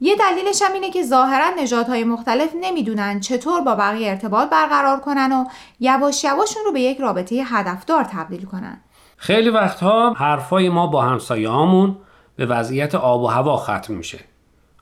یه 0.00 0.16
دلیلش 0.16 0.62
هم 0.62 0.72
اینه 0.72 0.90
که 0.90 1.02
ظاهرا 1.02 1.50
نژادهای 1.62 2.04
مختلف 2.04 2.50
نمی‌دونن 2.60 3.20
چطور 3.20 3.60
با 3.60 3.74
بقیه 3.74 4.08
ارتباط 4.08 4.50
برقرار 4.50 5.00
کنن 5.00 5.32
و 5.32 5.44
یواش 5.80 6.24
یواشون 6.24 6.62
رو 6.66 6.72
به 6.72 6.80
یک 6.80 6.98
رابطه 6.98 7.34
هدفدار 7.34 8.04
تبدیل 8.04 8.44
کنن. 8.44 8.80
خیلی 9.16 9.50
وقتها 9.50 10.12
حرفای 10.12 10.68
ما 10.68 10.86
با 10.86 11.02
همسایه‌هامون 11.02 11.96
به 12.38 12.46
وضعیت 12.46 12.94
آب 12.94 13.22
و 13.22 13.26
هوا 13.26 13.56
ختم 13.56 13.94
میشه. 13.94 14.18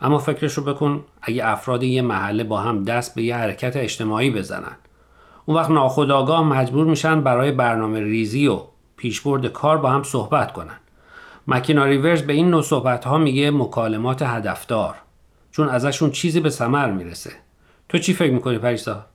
اما 0.01 0.19
فکرش 0.19 0.53
رو 0.53 0.65
بکن 0.65 1.05
اگه 1.23 1.47
افراد 1.47 1.83
یه 1.83 2.03
محله 2.03 2.45
با 2.45 2.61
هم 2.61 2.85
دست 2.85 3.15
به 3.15 3.23
یه 3.23 3.37
حرکت 3.37 3.77
اجتماعی 3.77 4.31
بزنن. 4.31 4.77
اون 5.47 5.57
وقت 5.57 5.71
ناخداگاه 5.71 6.45
مجبور 6.45 6.87
میشن 6.87 7.21
برای 7.21 7.53
برنامه 7.53 8.01
ریزی 8.01 8.47
و 8.47 8.61
پیشبرد 8.97 9.47
کار 9.47 9.79
با 9.79 9.91
هم 9.91 10.03
صحبت 10.03 10.53
کنن. 10.53 10.77
مکینا 11.47 11.85
ریورز 11.85 12.23
به 12.23 12.33
این 12.33 12.51
نوع 12.51 12.63
صحبت 12.63 13.05
ها 13.05 13.19
میگه 13.19 13.51
مکالمات 13.51 14.23
هدفدار. 14.23 14.95
چون 15.51 15.69
ازشون 15.69 16.11
چیزی 16.11 16.41
به 16.41 16.51
ثمر 16.51 16.91
می‌رسه. 16.91 17.33
تو 17.89 17.99
چی 17.99 18.15
فکر 18.15 18.33
می‌کنی 18.33 18.59
پریسا؟ 18.59 19.07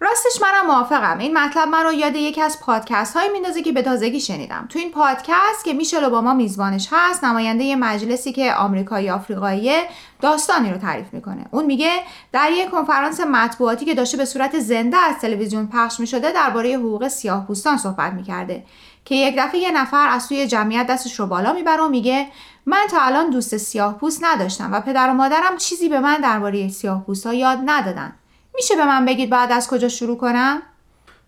راستش 0.00 0.42
منم 0.42 0.66
موافقم. 0.66 1.18
این 1.18 1.38
مطلب 1.38 1.68
من 1.68 1.84
رو 1.84 1.92
یاد 1.92 2.16
یکی 2.16 2.42
از 2.42 2.60
پادکست 2.60 3.16
های 3.16 3.28
میندازه 3.28 3.62
که 3.62 3.72
به 3.72 3.82
تازگی 3.82 4.20
شنیدم. 4.20 4.66
تو 4.68 4.78
این 4.78 4.90
پادکست 4.90 5.64
که 5.64 5.72
میشل 5.72 6.04
اوباما 6.04 6.34
میزبانش 6.34 6.88
هست 6.92 7.24
نماینده 7.24 7.64
یه 7.64 7.76
مجلسی 7.76 8.32
که 8.32 8.54
آمریکایی 8.54 9.10
آفریقاییه 9.10 9.82
داستانی 10.20 10.70
رو 10.70 10.78
تعریف 10.78 11.06
می‌کنه. 11.12 11.46
اون 11.50 11.64
میگه 11.64 11.90
در 12.32 12.50
یک 12.52 12.70
کنفرانس 12.70 13.20
مطبوعاتی 13.20 13.84
که 13.84 13.94
داشته 13.94 14.16
به 14.16 14.24
صورت 14.24 14.58
زنده 14.58 14.96
از 14.96 15.18
تلویزیون 15.20 15.66
پخش 15.66 16.00
می‌شده 16.00 16.32
درباره 16.32 16.76
حقوق 16.76 17.08
سیاه 17.08 17.46
پوستان 17.46 17.76
صحبت 17.76 18.12
می‌کرده 18.12 18.64
که 19.04 19.14
یک 19.14 19.34
دفعه 19.38 19.60
یه 19.60 19.70
نفر 19.70 20.08
از 20.08 20.28
توی 20.28 20.46
جمعیت 20.46 20.86
دستش 20.86 21.20
رو 21.20 21.26
بالا 21.26 21.52
می‌بره 21.52 21.82
و 21.82 21.88
میگه 21.88 22.26
من 22.66 22.86
تا 22.90 23.00
الان 23.00 23.30
دوست 23.30 23.56
سیاه 23.56 23.98
پوست 23.98 24.24
نداشتم 24.24 24.72
و 24.72 24.80
پدر 24.80 25.10
و 25.10 25.14
مادرم 25.14 25.56
چیزی 25.56 25.88
به 25.88 26.00
من 26.00 26.16
درباره 26.16 26.68
سیاه 26.68 27.04
ها 27.24 27.34
یاد 27.34 27.58
ندادن. 27.64 28.12
میشه 28.56 28.76
به 28.76 28.86
من 28.86 29.04
بگید 29.04 29.30
بعد 29.30 29.52
از 29.52 29.68
کجا 29.68 29.88
شروع 29.88 30.16
کنم؟ 30.16 30.62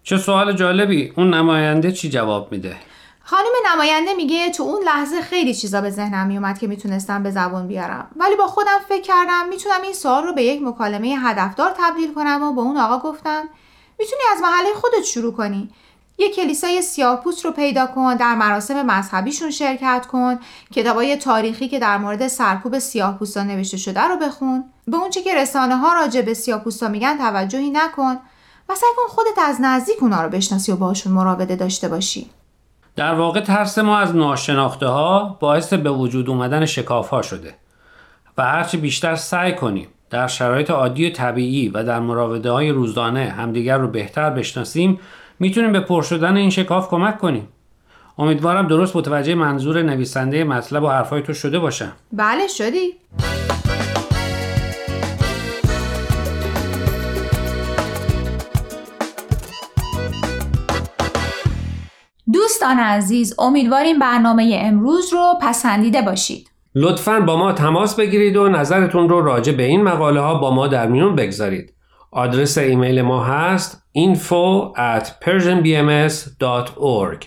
چه 0.02 0.16
سوال 0.16 0.52
جالبی 0.52 1.12
اون 1.16 1.34
نماینده 1.34 1.92
چی 1.92 2.10
جواب 2.10 2.52
میده؟ 2.52 2.76
خانم 3.24 3.72
نماینده 3.74 4.14
میگه 4.14 4.50
تو 4.50 4.62
اون 4.62 4.84
لحظه 4.84 5.22
خیلی 5.22 5.54
چیزا 5.54 5.80
به 5.80 5.90
ذهنم 5.90 6.26
میومد 6.26 6.58
که 6.58 6.66
می‌تونستم 6.66 7.22
به 7.22 7.30
زبون 7.30 7.68
بیارم 7.68 8.10
ولی 8.16 8.36
با 8.36 8.46
خودم 8.46 8.78
فکر 8.88 9.02
کردم 9.02 9.48
می‌تونم 9.48 9.82
این 9.82 9.92
سوال 9.92 10.24
رو 10.24 10.34
به 10.34 10.42
یک 10.42 10.62
مکالمه 10.62 11.08
هدفدار 11.08 11.74
تبدیل 11.78 12.14
کنم 12.14 12.42
و 12.42 12.52
با 12.52 12.62
اون 12.62 12.76
آقا 12.76 13.10
گفتم 13.10 13.48
می‌تونی 13.98 14.22
از 14.32 14.42
محله 14.42 14.74
خودت 14.74 15.04
شروع 15.04 15.32
کنی 15.32 15.70
یه 16.18 16.30
کلیسای 16.30 16.82
سیاهپوست 16.82 17.44
رو 17.44 17.50
پیدا 17.50 17.86
کن 17.86 18.16
در 18.16 18.34
مراسم 18.34 18.82
مذهبیشون 18.86 19.50
شرکت 19.50 20.06
کن 20.12 20.38
کتابای 20.72 21.16
تاریخی 21.16 21.68
که 21.68 21.78
در 21.78 21.98
مورد 21.98 22.28
سرکوب 22.28 22.78
سیاهپوستا 22.78 23.42
نوشته 23.42 23.76
شده 23.76 24.00
رو 24.00 24.16
بخون. 24.16 24.64
به 24.86 24.96
اونچه 24.96 25.22
که 25.22 25.34
رسانه 25.34 25.76
ها 25.76 25.92
راجع 25.92 26.22
به 26.22 26.34
سیاهپوستا 26.34 26.88
میگن 26.88 27.18
توجهی 27.18 27.70
نکن 27.70 28.12
و 28.68 28.74
سعی 28.74 28.90
کن 28.96 29.14
خودت 29.14 29.38
از 29.38 29.58
نزدیک 29.60 30.02
اونا 30.02 30.22
رو 30.22 30.28
بشناسی 30.28 30.72
و 30.72 30.76
باشون 30.76 31.12
مراوده 31.12 31.56
داشته 31.56 31.88
باشی. 31.88 32.30
در 32.96 33.14
واقع 33.14 33.40
ترس 33.40 33.78
ما 33.78 33.98
از 33.98 34.16
ناشناخته 34.16 34.86
ها 34.86 35.36
باعث 35.40 35.72
به 35.72 35.90
وجود 35.90 36.30
اومدن 36.30 36.66
شکاف 36.66 37.08
ها 37.08 37.22
شده 37.22 37.54
و 38.38 38.42
هرچی 38.42 38.76
بیشتر 38.76 39.16
سعی 39.16 39.54
کنیم 39.54 39.88
در 40.10 40.26
شرایط 40.26 40.70
عادی 40.70 41.06
و 41.06 41.12
طبیعی 41.12 41.68
و 41.68 41.84
در 41.84 42.00
مراوده 42.00 42.50
های 42.50 42.70
روزانه 42.70 43.34
همدیگر 43.36 43.78
رو 43.78 43.88
بهتر 43.88 44.30
بشناسیم 44.30 45.00
می‌تونیم 45.40 45.72
به 45.72 45.80
پر 45.80 46.02
شدن 46.02 46.36
این 46.36 46.50
شکاف 46.50 46.88
کمک 46.88 47.18
کنیم. 47.18 47.48
امیدوارم 48.18 48.66
درست 48.66 48.96
متوجه 48.96 49.34
منظور 49.34 49.82
نویسنده 49.82 50.44
مطلب 50.44 50.82
و 50.82 50.88
حرفای 50.88 51.22
تو 51.22 51.34
شده 51.34 51.58
باشم. 51.58 51.92
بله 52.12 52.46
شدی. 52.46 52.94
دوستان 62.32 62.78
عزیز 62.78 63.34
امیدواریم 63.38 63.98
برنامه 63.98 64.58
امروز 64.62 65.12
رو 65.12 65.34
پسندیده 65.42 66.02
باشید. 66.02 66.50
لطفا 66.74 67.20
با 67.20 67.36
ما 67.36 67.52
تماس 67.52 67.96
بگیرید 67.96 68.36
و 68.36 68.48
نظرتون 68.48 69.08
رو 69.08 69.20
راجع 69.20 69.52
به 69.52 69.62
این 69.62 69.82
مقاله 69.82 70.20
ها 70.20 70.34
با 70.34 70.54
ما 70.54 70.66
در 70.66 70.86
میون 70.86 71.14
بگذارید. 71.14 71.74
آدرس 72.10 72.58
ایمیل 72.58 73.02
ما 73.02 73.24
هست 73.24 73.87
info 74.04 74.44
at 74.76 75.06
persianbms.org 75.24 77.22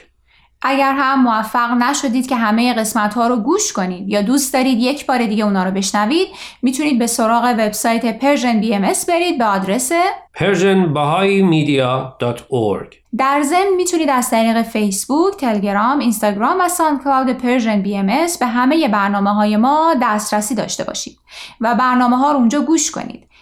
اگر 0.61 0.93
هم 0.97 1.23
موفق 1.23 1.71
نشدید 1.71 2.27
که 2.27 2.35
همه 2.35 2.73
قسمت 2.73 3.13
ها 3.13 3.27
رو 3.27 3.35
گوش 3.35 3.73
کنید 3.73 4.09
یا 4.09 4.21
دوست 4.21 4.53
دارید 4.53 4.79
یک 4.79 5.05
بار 5.05 5.25
دیگه 5.25 5.43
اونا 5.43 5.63
رو 5.63 5.71
بشنوید 5.71 6.27
می‌تونید 6.61 6.99
به 6.99 7.07
سراغ 7.07 7.43
وبسایت 7.43 8.19
Persian 8.19 8.63
BMS 8.63 9.05
برید 9.07 9.37
به 9.37 9.45
آدرس 9.45 9.91
persianbahaimedia.org 10.37 12.95
در 13.17 13.41
ضمن 13.43 13.75
می‌تونید 13.77 14.09
از 14.09 14.29
طریق 14.29 14.61
فیسبوک، 14.61 15.37
تلگرام، 15.37 15.99
اینستاگرام 15.99 16.61
و 16.61 16.69
ساندکلاود 16.69 17.29
Persian 17.29 17.81
BMS 17.81 18.07
به 18.39 18.45
همه 18.45 18.87
برنامه 18.87 19.33
های 19.33 19.57
ما 19.57 19.95
دسترسی 20.01 20.55
داشته 20.55 20.83
باشید 20.83 21.17
و 21.61 21.75
برنامه 21.75 22.17
ها 22.17 22.31
رو 22.31 22.37
اونجا 22.37 22.61
گوش 22.61 22.91
کنید. 22.91 23.27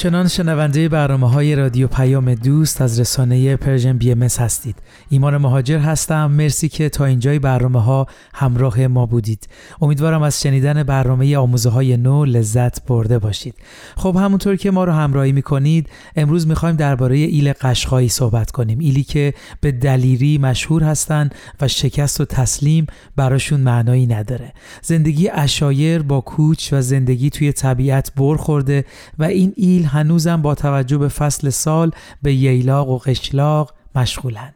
همچنان 0.00 0.28
شنونده 0.28 0.88
برنامه 0.88 1.30
های 1.30 1.54
رادیو 1.54 1.86
پیام 1.86 2.34
دوست 2.34 2.82
از 2.82 3.00
رسانه 3.00 3.56
Persian 3.56 3.98
BMS 3.98 4.22
هستید. 4.22 4.76
ایمان 5.08 5.36
مهاجر 5.36 5.78
هستم. 5.78 6.30
مرسی 6.30 6.68
که 6.68 6.88
تا 6.88 7.04
اینجای 7.04 7.38
برنامه 7.38 7.82
ها 7.82 8.06
همراه 8.34 8.86
ما 8.86 9.06
بودید. 9.06 9.48
امیدوارم 9.80 10.22
از 10.22 10.42
شنیدن 10.42 10.82
برنامه 10.82 11.36
آموزه 11.36 11.70
های 11.70 11.96
نو 11.96 12.24
لذت 12.24 12.86
برده 12.86 13.18
باشید. 13.18 13.54
خب 13.96 14.16
همونطور 14.16 14.56
که 14.56 14.70
ما 14.70 14.84
رو 14.84 14.92
همراهی 14.92 15.32
می‌کنید 15.32 15.88
امروز 16.16 16.46
می‌خوایم 16.46 16.76
درباره 16.76 17.16
ایل 17.16 17.52
قشقایی 17.52 18.08
صحبت 18.08 18.50
کنیم. 18.50 18.78
ایلی 18.78 19.02
که 19.02 19.34
به 19.60 19.72
دلیری 19.72 20.38
مشهور 20.38 20.84
هستند 20.84 21.34
و 21.60 21.68
شکست 21.68 22.20
و 22.20 22.24
تسلیم 22.24 22.86
براشون 23.16 23.60
معنایی 23.60 24.06
نداره. 24.06 24.52
زندگی 24.82 25.28
عشایر 25.28 26.02
با 26.02 26.20
کوچ 26.20 26.72
و 26.72 26.80
زندگی 26.80 27.30
توی 27.30 27.52
طبیعت 27.52 28.12
بر 28.14 28.36
خورده 28.36 28.84
و 29.18 29.24
این 29.24 29.52
ایل 29.56 29.89
هنوزم 29.90 30.42
با 30.42 30.54
توجه 30.54 30.98
به 30.98 31.08
فصل 31.08 31.50
سال 31.50 31.90
به 32.22 32.34
ییلاق 32.34 32.88
و 32.88 32.98
قشلاق 32.98 33.74
مشغولند. 33.94 34.54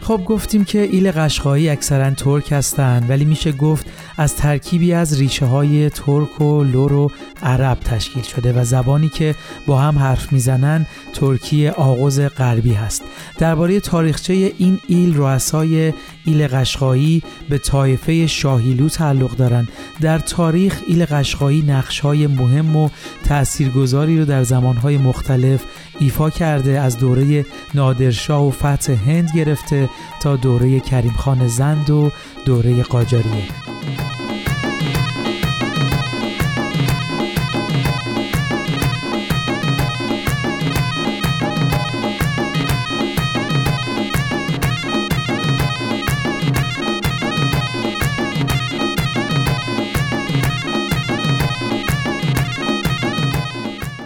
خب 0.00 0.24
گفتیم 0.24 0.64
که 0.64 0.78
ایل 0.82 1.12
قشقایی 1.12 1.68
اکثرا 1.68 2.10
ترک 2.10 2.52
هستند 2.52 3.10
ولی 3.10 3.24
میشه 3.24 3.52
گفت 3.52 3.86
از 4.16 4.36
ترکیبی 4.36 4.92
از 4.92 5.18
ریشه 5.18 5.46
های 5.46 5.90
ترک 5.90 6.40
و 6.40 6.64
لر 6.64 6.92
و 6.92 7.10
عرب 7.42 7.78
تشکیل 7.80 8.22
شده 8.22 8.52
و 8.52 8.64
زبانی 8.64 9.08
که 9.08 9.34
با 9.66 9.78
هم 9.78 9.98
حرف 9.98 10.32
می‌زنن 10.32 10.86
ترکی 11.12 11.68
اوغوز 11.68 12.20
غربی 12.20 12.72
هست. 12.72 13.02
درباره 13.38 13.80
تاریخچه 13.80 14.52
این 14.58 14.78
ایل 14.88 15.16
رؤسای 15.16 15.92
ایل 16.24 16.46
قشقایی 16.46 17.22
به 17.48 17.58
طایفه 17.58 18.26
شاهیلو 18.26 18.88
تعلق 18.88 19.36
دارند 19.36 19.68
در 20.00 20.18
تاریخ 20.18 20.80
ایل 20.86 21.04
قشقایی 21.04 21.62
نقشهای 21.62 22.26
مهم 22.26 22.76
و 22.76 22.88
تاثیرگذاری 23.24 24.18
رو 24.18 24.24
در 24.24 24.42
زمانهای 24.42 24.98
مختلف 24.98 25.64
ایفا 25.98 26.30
کرده 26.30 26.80
از 26.80 26.98
دوره 26.98 27.46
نادرشاه 27.74 28.48
و 28.48 28.50
فتح 28.50 28.92
هند 28.92 29.30
گرفته 29.34 29.90
تا 30.22 30.36
دوره 30.36 30.80
کریم 30.80 31.12
خان 31.12 31.48
زند 31.48 31.90
و 31.90 32.10
دوره 32.44 32.82
قاجاریه. 32.82 33.61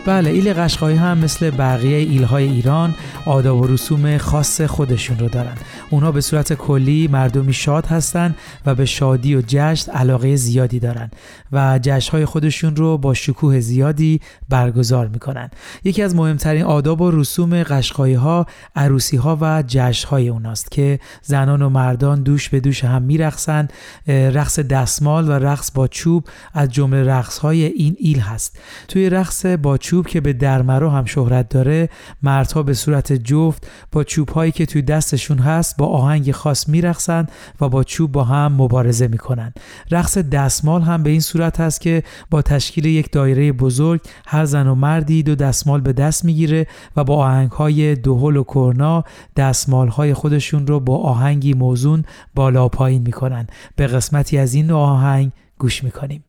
بله 0.06 0.30
ایل 0.30 0.52
قشقایی 0.54 0.96
هم 0.96 1.18
مثل 1.18 1.50
بقیه 1.50 1.96
ایلهای 1.96 2.44
ایران 2.44 2.94
آداب 3.26 3.60
و 3.60 3.66
رسوم 3.66 4.18
خاص 4.18 4.60
خودشون 4.60 5.18
رو 5.18 5.28
دارن. 5.28 5.54
اونا 5.90 6.12
به 6.12 6.20
صورت 6.20 6.52
کلی 6.52 7.08
مردمی 7.12 7.52
شاد 7.52 7.86
هستن 7.86 8.34
و 8.66 8.74
به 8.74 8.84
شادی 8.84 9.36
و 9.36 9.42
جشن 9.46 9.92
علاقه 9.92 10.36
زیادی 10.36 10.78
دارن 10.78 11.10
و 11.52 11.78
جشنهای 11.82 12.24
خودشون 12.24 12.76
رو 12.76 12.98
با 12.98 13.14
شکوه 13.14 13.60
زیادی 13.60 14.20
برگزار 14.48 15.08
می‌کنن. 15.08 15.50
یکی 15.84 16.02
از 16.02 16.14
مهمترین 16.14 16.62
آداب 16.62 17.00
و 17.00 17.10
رسوم 17.10 17.62
قشقایی 17.62 18.14
ها 18.14 18.46
عروسی 18.76 19.16
ها 19.16 19.38
و 19.40 19.64
جشن 19.66 20.08
های 20.08 20.28
اوناست 20.28 20.70
که 20.70 21.00
زنان 21.22 21.62
و 21.62 21.68
مردان 21.68 22.22
دوش 22.22 22.48
به 22.48 22.60
دوش 22.60 22.84
هم 22.84 23.02
میرقصن. 23.02 23.68
رقص 24.08 24.58
دستمال 24.58 25.28
و 25.28 25.32
رقص 25.32 25.70
با 25.74 25.88
چوب 25.88 26.24
از 26.54 26.72
جمله 26.72 27.04
رقص 27.04 27.38
های 27.38 27.64
این 27.64 27.96
ایل 27.98 28.20
هست. 28.20 28.58
توی 28.88 29.10
رقص 29.10 29.46
با 29.46 29.78
چوب 29.78 30.06
که 30.06 30.20
به 30.20 30.32
درمرو 30.32 30.90
هم 30.90 31.04
شهرت 31.04 31.48
داره 31.48 31.88
مردها 32.22 32.62
به 32.62 32.74
صورت 32.74 33.15
جفت 33.18 33.66
با 33.92 34.04
چوب 34.04 34.28
هایی 34.28 34.52
که 34.52 34.66
توی 34.66 34.82
دستشون 34.82 35.38
هست 35.38 35.76
با 35.76 35.86
آهنگ 35.86 36.32
خاص 36.32 36.68
میرقصن 36.68 37.26
و 37.60 37.68
با 37.68 37.84
چوب 37.84 38.12
با 38.12 38.24
هم 38.24 38.52
مبارزه 38.52 39.08
می‌کنن 39.08 39.52
رقص 39.90 40.18
دستمال 40.18 40.82
هم 40.82 41.02
به 41.02 41.10
این 41.10 41.20
صورت 41.20 41.60
هست 41.60 41.80
که 41.80 42.02
با 42.30 42.42
تشکیل 42.42 42.84
یک 42.84 43.12
دایره 43.12 43.52
بزرگ 43.52 44.00
هر 44.26 44.44
زن 44.44 44.66
و 44.66 44.74
مردی 44.74 45.22
دو 45.22 45.34
دستمال 45.34 45.80
به 45.80 45.92
دست 45.92 46.24
می‌گیره 46.24 46.66
و 46.96 47.04
با 47.04 47.16
آهنگ 47.16 47.50
های 47.50 47.94
دهل 47.94 48.36
و 48.36 48.44
کرنا 48.44 49.04
دستمال 49.36 49.88
های 49.88 50.14
خودشون 50.14 50.66
رو 50.66 50.80
با 50.80 50.96
آهنگی 50.98 51.54
موزون 51.54 52.04
بالا 52.34 52.68
پایین 52.68 53.02
می‌کنن 53.02 53.46
به 53.76 53.86
قسمتی 53.86 54.38
از 54.38 54.54
این 54.54 54.70
آهنگ 54.70 55.32
گوش 55.58 55.84
می‌کنیم. 55.84 56.24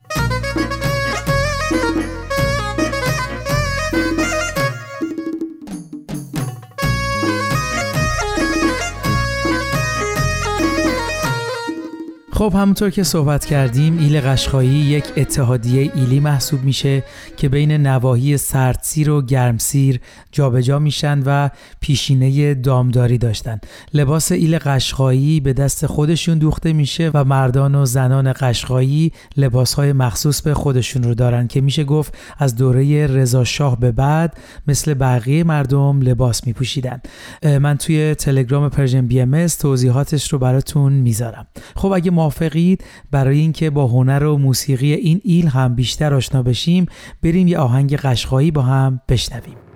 خب 12.38 12.54
همونطور 12.56 12.90
که 12.90 13.04
صحبت 13.04 13.46
کردیم 13.46 13.98
ایل 13.98 14.22
قشقایی 14.22 14.70
یک 14.70 15.06
اتحادیه 15.18 15.92
ایلی 15.96 16.20
محسوب 16.20 16.64
میشه 16.64 17.04
که 17.38 17.50
بین 17.50 17.72
نواحی 17.72 18.38
سردسیر 18.38 19.10
و 19.10 19.22
گرمسیر 19.22 20.00
جابجا 20.32 20.80
میشن 20.80 21.24
و 21.26 21.50
پیشینه 21.80 22.54
دامداری 22.54 23.18
داشتن. 23.18 23.60
لباس 23.94 24.32
ایل 24.32 24.58
قشقایی 24.58 25.40
به 25.40 25.54
دست 25.54 25.86
خودشون 25.86 26.38
دوخته 26.38 26.74
میشه 26.74 27.12
و 27.14 27.24
مردان 27.24 27.76
و 27.76 27.86
زنان 27.86 28.34
قشقایی 28.40 29.12
لباسهای 29.38 29.94
مخصوص 29.94 30.42
به 30.42 30.54
خودشون 30.54 31.04
رو 31.04 31.14
دارن 31.14 31.48
که 31.48 31.62
میشه 31.62 31.84
گفت 31.84 32.18
از 32.38 32.56
دوره 32.56 33.08
رضا 33.08 33.44
شاه 33.44 33.80
به 33.80 33.92
بعد 33.92 34.38
مثل 34.68 34.94
بقیه 34.94 35.44
مردم 35.44 36.02
لباس 36.02 36.48
میپوشیدن. 36.48 37.02
من 37.44 37.78
توی 37.78 38.16
تلگرام 38.16 38.70
Persian 38.70 39.08
BMS 39.08 39.48
توضیحاتش 39.48 40.34
رو 40.34 40.40
براتون 40.40 40.94
می‌ذارم. 40.94 41.48
خب 41.76 41.92
اگه 41.92 42.12
موافقید 42.28 42.84
برای 43.12 43.40
اینکه 43.40 43.70
با 43.70 43.88
هنر 43.88 44.24
و 44.24 44.38
موسیقی 44.38 44.94
این 44.94 45.22
ایل 45.24 45.48
هم 45.48 45.76
بیشتر 45.76 46.14
آشنا 46.14 46.44
بشیم 46.44 46.86
بریم 47.24 47.48
یه 47.48 47.58
آهنگ 47.58 47.96
قشقایی 47.96 48.52
با 48.52 48.62
هم 48.62 49.02
بشنویم. 49.10 49.67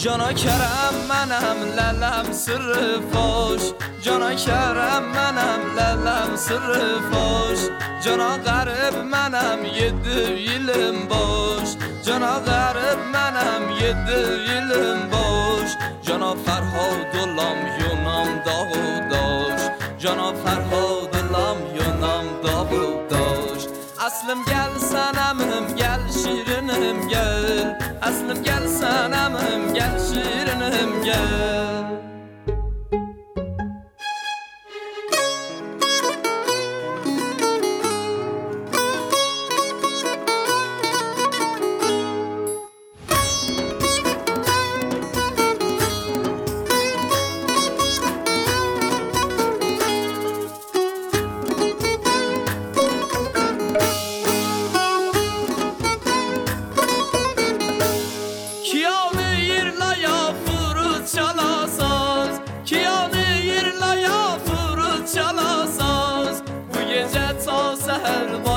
جانا 0.00 0.32
کرم 0.32 0.94
منم 1.08 1.58
للم 1.78 2.32
سر 2.32 3.00
فاش. 3.12 3.60
جانا 4.02 4.34
کرم 4.34 5.02
منم 5.02 5.62
للم 5.78 6.36
سر 6.36 6.98
فاش. 7.10 7.58
جانا 8.04 8.36
غرب 8.36 8.96
منم 9.04 9.64
یه 9.64 9.90
دویلم 9.90 11.08
باش. 11.08 11.68
جانا 12.06 12.38
غرب 12.38 12.98
منم 13.12 13.70
یه 13.80 13.92
دویلم 13.92 15.08
باش. 15.10 15.70
جانا 16.02 16.34
فرهاد 16.34 17.16
لام 17.36 17.58
یونام 17.80 18.42
داو 18.46 18.70
داش. 19.10 19.60
جانا 19.98 20.32
فرهاد 20.32 20.89
Aslım 24.20 24.44
gel 24.44 24.78
sanamım 24.78 25.76
gel 25.76 26.00
şirinim 26.12 27.08
gel. 27.08 27.78
Aslım 28.02 28.42
gel 28.42 28.68
sanamım 28.68 29.74
gel 29.74 29.98
şirinim 29.98 31.04
gel. 31.04 32.09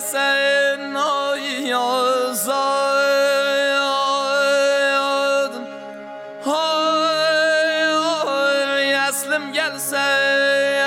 sen 0.00 0.94
ay 0.94 1.68
yazar 1.68 2.98
Hayır 6.44 7.98
yeslim 8.78 9.52
gelse 9.52 9.96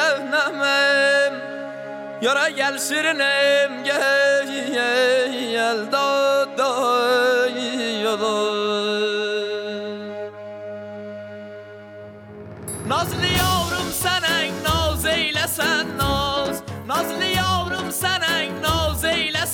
evnemem. 0.10 1.34
Yara 2.21 2.50
gel 2.50 2.78
şirinim 2.80 3.84
gel 3.84 4.47
gel 5.52 5.91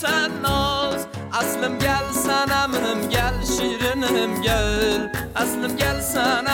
sen 0.02 0.44
naz 0.44 1.08
Aslım 1.34 1.80
gel 1.80 2.14
sen 2.14 2.50
gel 3.10 3.34
şirinim 3.46 4.42
gel. 4.42 5.12
Aslım 5.36 5.78
gel 5.78 6.02
sen 6.02 6.46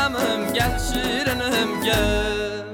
gel 0.54 0.80
şirinim 0.80 1.84
gel. 1.84 2.73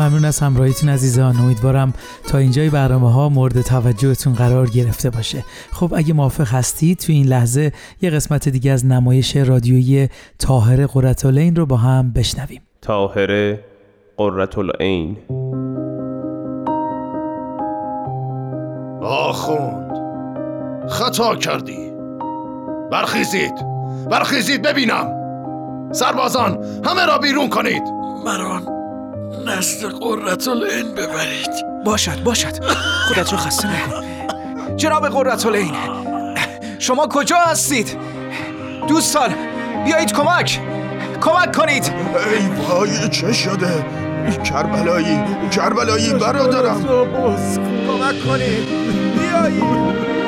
ممنون 0.00 0.24
از 0.24 0.40
همراهیتون 0.40 0.88
عزیزان. 0.88 1.36
امیدوارم 1.36 1.92
تا 2.28 2.38
اینجای 2.38 2.70
برنامه 2.70 3.12
ها 3.12 3.28
مورد 3.28 3.60
توجهتون 3.60 4.32
قرار 4.32 4.70
گرفته 4.70 5.10
باشه. 5.10 5.44
خب 5.72 5.94
اگه 5.96 6.12
موافق 6.12 6.48
هستید 6.48 6.98
تو 6.98 7.12
این 7.12 7.26
لحظه 7.26 7.72
یه 8.02 8.10
قسمت 8.10 8.48
دیگه 8.48 8.70
از 8.70 8.86
نمایش 8.86 9.36
رادیویی 9.36 10.08
تاهر 10.38 10.86
قرتالعین 10.86 11.56
رو 11.56 11.66
با 11.66 11.76
هم 11.76 12.12
بشنویم. 12.12 12.62
تاهر 12.82 13.56
قرتالعین 14.16 15.16
آخوند 19.02 19.92
خطا 20.88 21.36
کردی. 21.36 21.90
برخیزید. 22.92 23.54
برخیزید 24.10 24.62
ببینم. 24.62 25.06
سربازان 25.92 26.64
همه 26.84 27.06
را 27.06 27.18
بیرون 27.18 27.48
کنید. 27.48 27.82
مران. 28.24 28.79
نزد 29.46 29.86
قررت 29.86 30.48
العین 30.48 30.94
ببرید. 30.94 31.50
باشد 31.84 32.22
باشد. 32.22 32.64
خودت 33.08 33.32
رو 33.32 33.38
خسته 33.38 33.68
نکن. 33.68 34.04
جناب 34.76 35.08
قررت 35.08 35.46
العین 35.46 35.74
شما 36.78 37.06
کجا 37.06 37.36
هستید؟ 37.36 37.98
دوستان 38.88 39.34
بیایید 39.84 40.12
کمک. 40.12 40.60
کمک 41.20 41.56
کنید. 41.56 41.92
ای 42.38 42.64
وای 42.64 43.08
چه 43.08 43.32
شده؟ 43.32 43.86
کربلایی 44.44 45.18
کربلایی 45.50 46.12
برادرم. 46.14 46.84
کمک 47.86 48.24
کنید. 48.24 48.68
بیایید. 49.18 50.19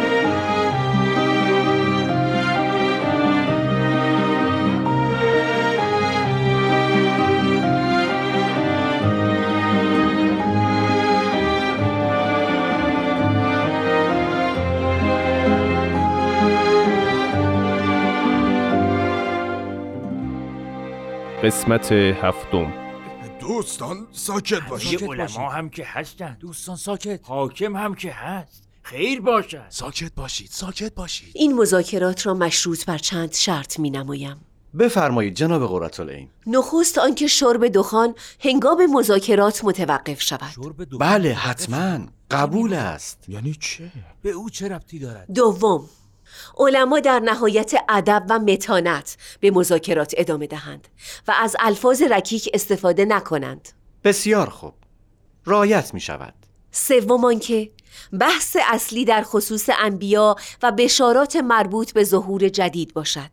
قسمت 21.43 21.93
هفتم. 21.93 22.73
دوستان 23.41 24.07
ساکت 24.13 24.69
باشید. 24.69 25.05
علما 25.05 25.49
هم 25.51 25.71
که 25.71 25.85
هستن. 25.85 26.37
دوستان 26.41 26.77
ساکت. 26.77 27.21
حاکم 27.23 27.77
هم 27.77 27.95
که 27.95 28.13
هست. 28.13 28.69
خیر 28.83 29.21
باشد. 29.21 29.67
ساکت 29.69 30.15
باشید 30.15 30.49
ساکت 30.51 30.95
باشید. 30.95 31.29
این 31.35 31.55
مذاکرات 31.55 32.27
را 32.27 32.35
مشروط 32.35 32.85
بر 32.85 32.99
چند 32.99 33.33
شرط 33.33 33.79
می 33.79 33.91
نمایم 33.91 34.37
بفرمایید 34.79 35.35
جناب 35.35 35.67
قررت 35.67 36.01
العین 36.01 36.29
نخست 36.47 36.99
آنکه 36.99 37.27
شرب 37.27 37.69
دخان 37.69 38.15
هنگام 38.41 38.87
مذاکرات 38.95 39.65
متوقف 39.65 40.21
شود. 40.21 40.77
بله 41.01 41.33
حتما. 41.33 41.99
قبول 42.31 42.75
است. 42.75 43.25
یعنی 43.29 43.55
چه؟ 43.61 43.93
به 44.23 44.31
او 44.31 44.51
چه 44.51 44.69
ربطی 44.69 44.99
دارد؟ 44.99 45.33
دوم 45.35 45.89
علما 46.57 47.01
در 47.01 47.21
نهایت 47.21 47.73
ادب 47.88 48.27
و 48.31 48.38
متانت 48.38 49.16
به 49.40 49.51
مذاکرات 49.51 50.14
ادامه 50.16 50.47
دهند 50.47 50.88
و 51.29 51.35
از 51.40 51.57
الفاظ 51.61 52.03
رکیک 52.03 52.51
استفاده 52.55 53.05
نکنند. 53.05 53.68
بسیار 54.05 54.51
خوب. 54.51 54.75
رایت 55.45 55.95
می 55.95 56.01
شود. 56.01 56.35
سوم 56.71 57.25
آنکه 57.25 57.71
بحث 58.21 58.57
اصلی 58.68 59.05
در 59.05 59.23
خصوص 59.23 59.71
انبیا 59.79 60.37
و 60.62 60.73
بشارات 60.73 61.37
مربوط 61.37 61.92
به 61.92 62.05
ظهور 62.05 62.49
جدید 62.49 62.95
باشد 62.95 63.31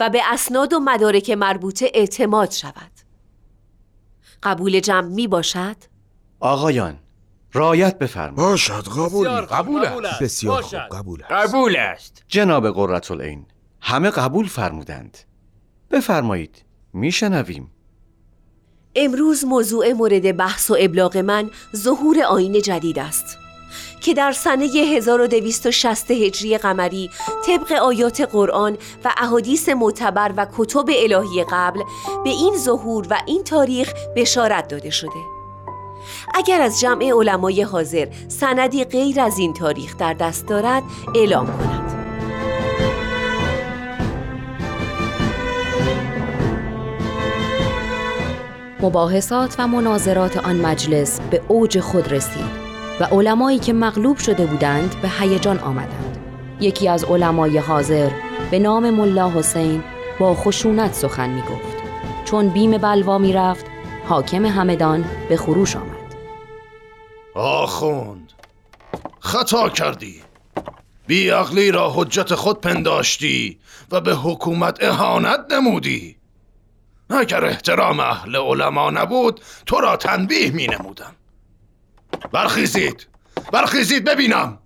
و 0.00 0.10
به 0.10 0.20
اسناد 0.32 0.72
و 0.72 0.78
مدارک 0.78 1.30
مربوطه 1.30 1.90
اعتماد 1.94 2.50
شود. 2.50 2.90
قبول 4.42 4.80
جمع 4.80 5.08
می 5.08 5.26
باشد؟ 5.26 5.76
آقایان 6.40 6.98
رایت 7.52 7.98
بفرمایید. 7.98 8.50
باشد 8.50 8.88
قبول. 8.88 9.28
قبول 9.28 9.84
است. 9.86 10.22
بسیار. 10.22 10.62
خوب 10.62 10.78
قبول 10.78 11.22
است. 11.22 11.32
قبول 11.32 11.76
است. 11.76 12.24
جناب 12.28 12.70
قررت 12.70 13.10
العین 13.10 13.46
همه 13.80 14.10
قبول 14.10 14.46
فرمودند. 14.46 15.18
بفرمایید 15.90 16.64
میشنویم. 16.92 17.70
امروز 18.94 19.44
موضوع 19.44 19.92
مورد 19.92 20.36
بحث 20.36 20.70
و 20.70 20.76
ابلاغ 20.80 21.16
من 21.16 21.50
ظهور 21.76 22.22
آین 22.22 22.62
جدید 22.62 22.98
است 22.98 23.38
که 24.00 24.14
در 24.14 24.32
سنه 24.32 24.64
1260 24.64 26.10
هجری 26.10 26.58
قمری 26.58 27.10
طبق 27.46 27.72
آیات 27.72 28.20
قرآن 28.20 28.78
و 29.04 29.12
احادیث 29.16 29.68
معتبر 29.68 30.32
و 30.36 30.46
کتب 30.58 30.86
الهی 30.88 31.44
قبل 31.50 31.82
به 32.24 32.30
این 32.30 32.56
ظهور 32.58 33.06
و 33.10 33.22
این 33.26 33.44
تاریخ 33.44 33.92
بشارت 34.16 34.68
داده 34.68 34.90
شده. 34.90 35.37
اگر 36.34 36.60
از 36.60 36.80
جمع 36.80 37.12
علمای 37.12 37.62
حاضر 37.62 38.06
سندی 38.28 38.84
غیر 38.84 39.20
از 39.20 39.38
این 39.38 39.52
تاریخ 39.52 39.96
در 39.96 40.14
دست 40.14 40.46
دارد 40.46 40.82
اعلام 41.14 41.46
کند. 41.46 41.88
مباحثات 48.80 49.56
و 49.58 49.66
مناظرات 49.68 50.36
آن 50.36 50.56
مجلس 50.56 51.20
به 51.30 51.42
اوج 51.48 51.80
خود 51.80 52.12
رسید 52.12 52.68
و 53.00 53.04
علمایی 53.04 53.58
که 53.58 53.72
مغلوب 53.72 54.16
شده 54.16 54.46
بودند 54.46 54.94
به 55.02 55.08
هیجان 55.08 55.58
آمدند. 55.58 56.18
یکی 56.60 56.88
از 56.88 57.04
علمای 57.04 57.58
حاضر 57.58 58.10
به 58.50 58.58
نام 58.58 58.90
ملا 58.90 59.30
حسین 59.30 59.82
با 60.18 60.34
خشونت 60.34 60.94
سخن 60.94 61.30
می 61.30 61.40
گفت 61.40 61.78
چون 62.24 62.48
بیم 62.48 62.78
بلوا 62.78 63.18
می 63.18 63.32
رفت 63.32 63.66
حاکم 64.08 64.46
همدان 64.46 65.04
به 65.28 65.36
خروش 65.36 65.76
آمد. 65.76 65.87
آخوند 67.38 68.32
خطا 69.20 69.68
کردی. 69.68 70.22
بیعقلی 71.06 71.70
را 71.70 71.92
حجت 71.94 72.34
خود 72.34 72.60
پنداشتی 72.60 73.58
و 73.90 74.00
به 74.00 74.14
حکومت 74.14 74.84
اهانت 74.84 75.40
نمودی. 75.50 76.16
اگر 77.10 77.44
احترام 77.44 78.00
اهل 78.00 78.36
علما 78.36 78.90
نبود 78.90 79.40
تو 79.66 79.80
را 79.80 79.96
تنبیه 79.96 80.50
می 80.50 80.66
نمودم. 80.66 81.14
برخیزید 82.32 83.06
برخیزید 83.52 84.04
ببینم. 84.04 84.58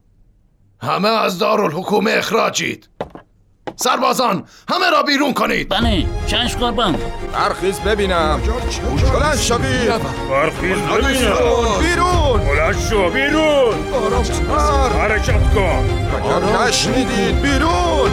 همه 0.83 1.09
از 1.09 1.39
دارالحکومه 1.39 2.11
اخراجید. 2.11 2.89
سربازان 3.77 4.45
همه 4.69 4.91
را 4.91 5.03
بیرون 5.03 5.35
کنید. 5.35 5.69
بله 5.69 6.07
چشم 6.27 6.59
قربان. 6.59 6.97
برخیز 7.33 7.81
ببینم. 7.81 8.41
بلند 9.13 9.37
شوید. 9.37 10.03
برخیز 10.31 10.79
بیرون. 11.81 12.41
بلند 12.41 12.79
شو 12.91 13.11
بیرون. 13.11 13.75
حرکت 14.99 15.55
کن. 15.55 16.67
نشنیدید. 16.69 17.43
بیرون. 17.43 18.11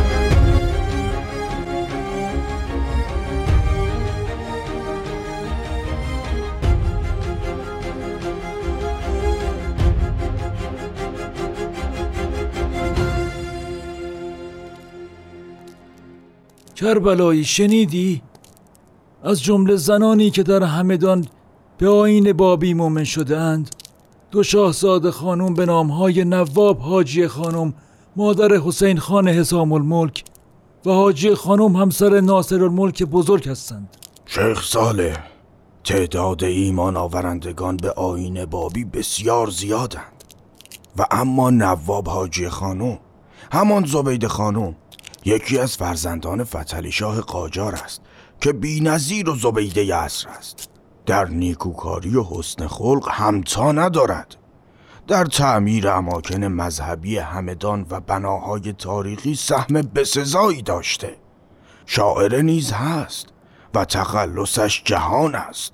کربلایی 16.79 17.43
شنیدی؟ 17.43 18.21
از 19.23 19.43
جمله 19.43 19.75
زنانی 19.75 20.29
که 20.29 20.43
در 20.43 20.63
همدان 20.63 21.25
به 21.77 21.89
آین 21.89 22.33
بابی 22.33 22.73
مومن 22.73 23.03
شدهاند. 23.03 23.69
دو 24.31 24.43
شاهزاده 24.43 25.11
خانم 25.11 25.53
به 25.53 25.65
نامهای 25.65 26.23
نواب 26.23 26.79
حاجی 26.79 27.27
خانم 27.27 27.73
مادر 28.15 28.55
حسین 28.55 28.97
خان 28.97 29.27
حسام 29.27 29.71
الملک 29.71 30.23
و 30.85 30.91
حاجی 30.91 31.35
خانم 31.35 31.75
همسر 31.75 32.19
ناصر 32.19 32.63
الملک 32.63 33.03
بزرگ 33.03 33.49
هستند. 33.49 33.97
شیخ 34.25 34.63
صالح 34.63 35.23
تعداد 35.83 36.43
ایمان 36.43 36.97
آورندگان 36.97 37.77
به 37.77 37.91
آین 37.91 38.45
بابی 38.45 38.85
بسیار 38.85 39.49
زیادند. 39.49 40.23
و 40.97 41.05
اما 41.11 41.49
نواب 41.49 42.07
حاجی 42.07 42.49
خانم 42.49 42.99
همان 43.51 43.85
زبید 43.85 44.27
خانم 44.27 44.75
یکی 45.29 45.59
از 45.59 45.77
فرزندان 45.77 46.43
فتلی 46.43 46.91
شاه 46.91 47.21
قاجار 47.21 47.75
است 47.75 48.01
که 48.41 48.53
بی 48.53 48.81
نظیر 48.81 49.29
و 49.29 49.35
زبیده 49.35 49.95
عصر 49.95 50.29
است. 50.29 50.69
در 51.05 51.25
نیکوکاری 51.25 52.15
و 52.15 52.23
حسن 52.23 52.67
خلق 52.67 53.09
همتا 53.11 53.71
ندارد. 53.71 54.35
در 55.07 55.25
تعمیر 55.25 55.87
اماکن 55.87 56.43
مذهبی 56.43 57.17
همدان 57.17 57.85
و 57.89 57.99
بناهای 57.99 58.73
تاریخی 58.73 59.35
سهم 59.35 59.73
بسزایی 59.73 60.61
داشته. 60.61 61.15
شاعر 61.85 62.41
نیز 62.41 62.71
هست 62.71 63.27
و 63.73 63.85
تخلصش 63.85 64.81
جهان 64.85 65.35
است. 65.35 65.73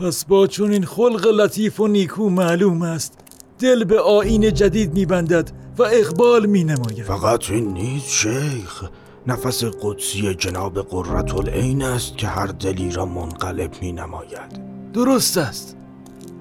پس 0.00 0.24
با 0.24 0.46
چون 0.46 0.70
این 0.70 0.84
خلق 0.84 1.26
لطیف 1.26 1.80
و 1.80 1.86
نیکو 1.86 2.30
معلوم 2.30 2.82
است 2.82 3.23
دل 3.58 3.84
به 3.84 4.00
آین 4.00 4.54
جدید 4.54 4.94
میبندد 4.94 5.50
و 5.78 5.82
اقبال 5.82 6.46
می 6.46 6.64
نماید 6.64 7.02
فقط 7.02 7.50
این 7.50 7.72
نیست 7.72 8.10
شیخ. 8.10 8.84
نفس 9.26 9.64
قدسی 9.64 10.34
جناب 10.34 10.82
قررت 10.82 11.34
العین 11.34 11.82
است 11.82 12.18
که 12.18 12.26
هر 12.26 12.46
دلی 12.46 12.90
را 12.90 13.06
منقلب 13.06 13.70
می 13.80 13.92
نماید 13.92 14.60
درست 14.92 15.38
است. 15.38 15.76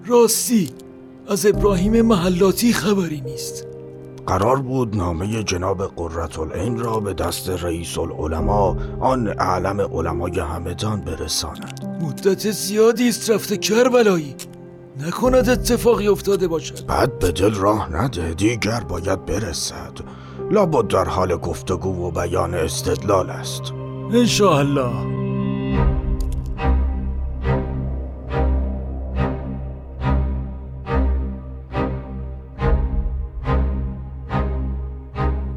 راستی 0.06 0.70
از 1.28 1.46
ابراهیم 1.46 2.02
محلاتی 2.02 2.74
خبری 2.74 3.22
نیست. 3.22 3.68
قرار 4.28 4.62
بود 4.62 4.96
نامه 4.96 5.44
جناب 5.44 5.96
قررت 5.96 6.40
العین 6.40 6.80
را 6.80 7.00
به 7.00 7.14
دست 7.14 7.50
رئیس 7.50 7.98
العلماء 7.98 8.76
آن 9.00 9.28
اعلم 9.28 9.82
علمای 9.82 10.40
همدان 10.40 11.02
برساند. 11.02 12.00
مدت 12.02 12.52
زیادی 12.52 13.10
است 13.10 13.30
رفته 13.30 13.58
کربلایی. 13.58 14.36
نکند 15.00 15.50
اتفاقی 15.50 16.08
افتاده 16.08 16.48
باشد. 16.48 16.86
بعد 16.86 17.20
به 17.20 17.32
دل 17.32 17.54
راه 17.54 18.04
نده 18.04 18.34
دیگر 18.34 18.80
باید 18.80 19.26
برسد. 19.26 20.00
لابد 20.52 20.88
در 20.88 21.06
حال 21.06 21.38
گفتگو 21.38 22.08
و 22.08 22.12
بیان 22.12 22.54
استدلال 22.54 23.30
است. 23.30 23.62
انشاءالله. 24.14 25.24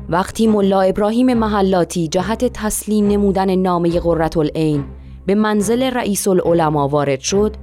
وقتی 0.08 0.46
ملا 0.46 0.80
ابراهیم 0.80 1.34
محلاتی 1.34 2.08
جهت 2.08 2.44
تسلیم 2.44 3.08
نمودن 3.08 3.54
نامه 3.54 4.00
قررت 4.00 4.36
العین 4.36 4.84
به 5.26 5.34
منزل 5.34 5.82
رئیس 5.82 6.28
العلماء 6.28 6.88
وارد 6.88 7.20
شد 7.20 7.56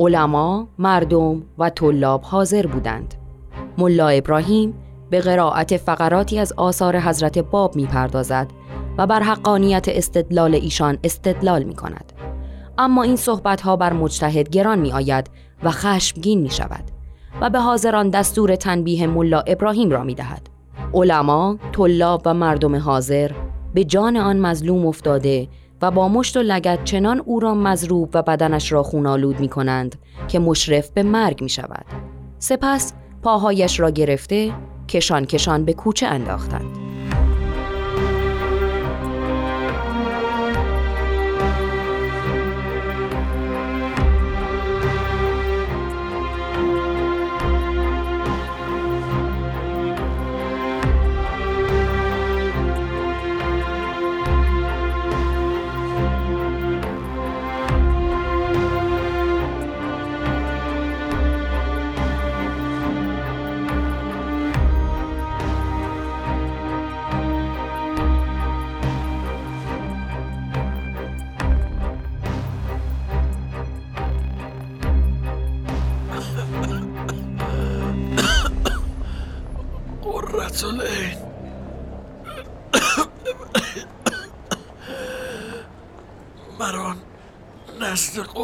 علما، 0.00 0.68
مردم 0.78 1.42
و 1.58 1.70
طلاب 1.70 2.22
حاضر 2.22 2.66
بودند 2.66 3.14
ملا 3.78 4.08
ابراهیم 4.08 4.74
به 5.10 5.20
قرائت 5.20 5.76
فقراتی 5.76 6.38
از 6.38 6.52
آثار 6.56 6.98
حضرت 6.98 7.38
باب 7.38 7.76
می 7.76 7.86
پردازد 7.86 8.46
و 8.98 9.06
بر 9.06 9.22
حقانیت 9.22 9.88
استدلال 9.88 10.54
ایشان 10.54 10.98
استدلال 11.04 11.62
می 11.62 11.74
کند. 11.74 12.12
اما 12.78 13.02
این 13.02 13.16
صحبت 13.16 13.60
ها 13.60 13.76
بر 13.76 13.92
مجتهد 13.92 14.48
گران 14.48 14.78
می 14.78 14.92
آید 14.92 15.30
و 15.62 15.70
خشمگین 15.70 16.40
می 16.40 16.50
شود 16.50 16.84
و 17.40 17.50
به 17.50 17.58
حاضران 17.60 18.10
دستور 18.10 18.56
تنبیه 18.56 19.06
ملا 19.06 19.40
ابراهیم 19.40 19.90
را 19.90 20.04
می 20.04 20.14
دهد. 20.14 20.48
علما، 20.94 21.58
طلاب 21.72 22.22
و 22.24 22.34
مردم 22.34 22.76
حاضر 22.76 23.30
به 23.74 23.84
جان 23.84 24.16
آن 24.16 24.38
مظلوم 24.38 24.86
افتاده 24.86 25.48
و 25.82 25.90
با 25.90 26.08
مشت 26.08 26.36
و 26.36 26.42
لگت 26.42 26.84
چنان 26.84 27.20
او 27.20 27.40
را 27.40 27.54
مضروب 27.54 28.10
و 28.14 28.22
بدنش 28.22 28.72
را 28.72 28.82
خونالود 28.82 29.40
می 29.40 29.48
کنند 29.48 29.96
که 30.28 30.38
مشرف 30.38 30.90
به 30.90 31.02
مرگ 31.02 31.42
می 31.42 31.48
شود. 31.48 31.84
سپس 32.38 32.92
پاهایش 33.22 33.80
را 33.80 33.90
گرفته 33.90 34.52
کشان 34.88 35.24
کشان 35.24 35.64
به 35.64 35.72
کوچه 35.72 36.06
انداختند. 36.06 36.89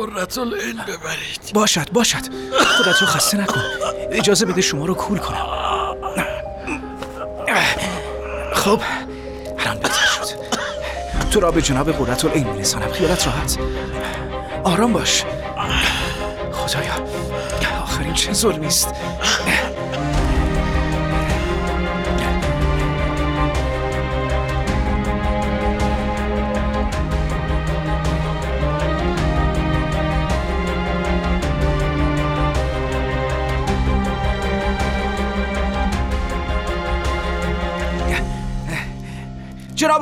قررت 0.06 0.38
العین 0.38 0.76
ببرید. 0.76 1.50
باشد 1.54 1.90
باشد. 1.92 2.22
خودت 2.76 3.00
رو 3.00 3.06
خسته 3.06 3.36
نکن. 3.36 3.60
اجازه 4.12 4.46
بده 4.46 4.60
شما 4.60 4.86
رو 4.86 4.94
کول 4.94 5.18
کنم. 5.18 5.46
خب 8.54 8.80
الان 9.58 9.78
بهتر 9.78 10.06
شد. 10.06 10.26
تو 11.30 11.40
را 11.40 11.50
به 11.50 11.62
جناب 11.62 11.92
قررت 11.92 12.24
العین 12.24 12.46
میرسانم. 12.46 12.92
خیالت 12.92 13.26
راحت. 13.26 13.58
آرام 14.64 14.92
باش. 14.92 15.24
خدایا 16.52 16.92
آخرین 17.82 18.14
چه 18.14 18.32
ظلمی 18.32 18.66
است؟ 18.66 18.88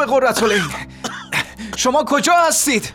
جناب 0.05 0.21
قررت 0.21 0.45
شما 1.77 2.05
کجا 2.05 2.33
هستید؟ 2.49 2.93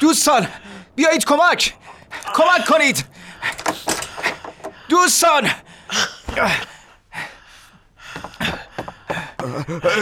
دوستان 0.00 0.48
بیایید 0.96 1.24
کمک. 1.24 1.74
کمک 2.34 2.66
کنید. 2.68 3.04
دوستان. 4.88 5.50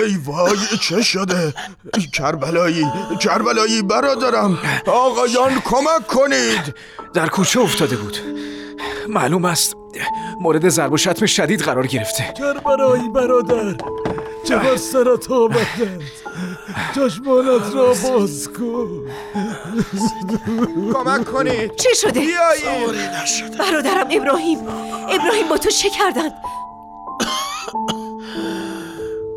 ای 0.04 0.16
وای 0.24 0.56
چه 0.82 1.02
شده؟ 1.02 1.54
کربلایی 2.14 2.86
کربلایی 3.20 3.82
برادرم. 3.82 4.58
آقایان 4.86 5.60
کمک 5.60 6.06
کنید. 6.06 6.74
در 7.14 7.28
کوچه 7.28 7.60
افتاده 7.60 7.96
بود. 7.96 8.18
معلوم 9.08 9.44
است 9.44 9.74
مورد 10.40 10.68
ضرب 10.68 10.92
و 10.92 10.96
شتم 10.96 11.26
شدید 11.26 11.60
قرار 11.60 11.86
گرفته. 11.86 12.32
کربلایی 12.38 13.08
برادر. 13.08 14.07
چه 14.44 14.76
سرت 14.76 15.30
آمدند 15.30 16.02
چشمانت 16.94 17.74
را 17.74 17.86
باز 17.86 18.48
کن. 18.48 18.88
کمک 20.92 21.24
کنید 21.24 21.76
چه 21.76 21.88
شده؟ 21.94 22.20
بیایید 22.20 23.58
برادرم 23.58 24.06
ابراهیم. 24.10 24.58
ابراهیم 25.08 25.48
با 25.48 25.58
تو 25.58 25.70
چه 25.70 25.90
کردند؟ 25.90 26.32